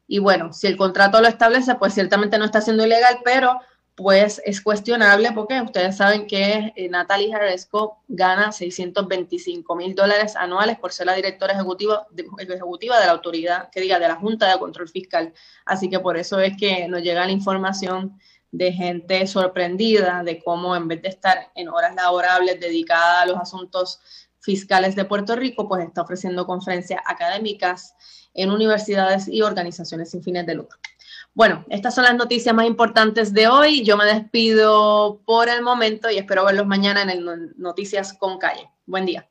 Y 0.08 0.20
bueno, 0.20 0.54
si 0.54 0.68
el 0.68 0.78
contrato 0.78 1.20
lo 1.20 1.28
establece, 1.28 1.76
pues 1.76 1.94
ciertamente 1.94 2.38
no 2.38 2.46
está 2.46 2.62
siendo 2.62 2.86
ilegal, 2.86 3.20
pero 3.26 3.60
pues 4.00 4.42
es 4.46 4.62
cuestionable 4.62 5.34
porque 5.34 5.60
ustedes 5.60 5.98
saben 5.98 6.26
que 6.26 6.72
eh, 6.74 6.88
Natalie 6.88 7.34
Jaresco 7.34 8.02
gana 8.08 8.54
625 8.54 9.76
mil 9.76 9.94
dólares 9.94 10.38
anuales 10.38 10.80
por 10.80 10.94
ser 10.94 11.08
la 11.08 11.16
directora 11.16 11.52
ejecutiva 11.52 12.08
de, 12.10 12.26
ejecutiva 12.40 12.98
de 12.98 13.08
la 13.08 13.12
autoridad, 13.12 13.70
que 13.70 13.82
diga, 13.82 14.00
de 14.00 14.08
la 14.08 14.16
Junta 14.16 14.50
de 14.50 14.58
Control 14.58 14.88
Fiscal. 14.88 15.34
Así 15.66 15.90
que 15.90 16.00
por 16.00 16.16
eso 16.16 16.40
es 16.40 16.56
que 16.56 16.88
nos 16.88 17.02
llega 17.02 17.26
la 17.26 17.32
información 17.34 18.18
de 18.54 18.72
gente 18.72 19.28
sorprendida 19.28 20.24
de 20.24 20.42
cómo 20.42 20.78
en 20.78 20.88
vez 20.88 21.02
de 21.02 21.10
estar 21.10 21.52
en 21.54 21.68
horas 21.68 21.94
laborables 21.94 22.58
dedicadas 22.58 23.24
a 23.24 23.26
los 23.26 23.38
asuntos 23.38 24.00
fiscales 24.40 24.96
de 24.96 25.04
Puerto 25.04 25.36
Rico, 25.36 25.68
pues 25.68 25.86
está 25.86 26.04
ofreciendo 26.04 26.48
conferencias 26.48 27.02
académicas 27.06 27.96
en 28.34 28.50
universidades 28.50 29.28
y 29.28 29.42
organizaciones 29.42 30.12
sin 30.12 30.24
fines 30.24 30.46
de 30.46 30.56
lucro. 30.56 30.80
Bueno, 31.40 31.64
estas 31.70 31.96
son 31.96 32.04
las 32.04 32.16
noticias 32.16 32.54
más 32.54 32.66
importantes 32.66 33.34
de 33.34 33.48
hoy. 33.48 33.82
Yo 33.86 33.96
me 33.96 34.04
despido 34.04 35.22
por 35.26 35.48
el 35.48 35.62
momento 35.62 36.12
y 36.12 36.18
espero 36.18 36.44
verlos 36.44 36.68
mañana 36.68 37.02
en 37.02 37.10
el 37.10 37.54
Noticias 37.56 38.12
con 38.12 38.38
Calle. 38.40 38.70
Buen 38.86 39.06
día. 39.06 39.26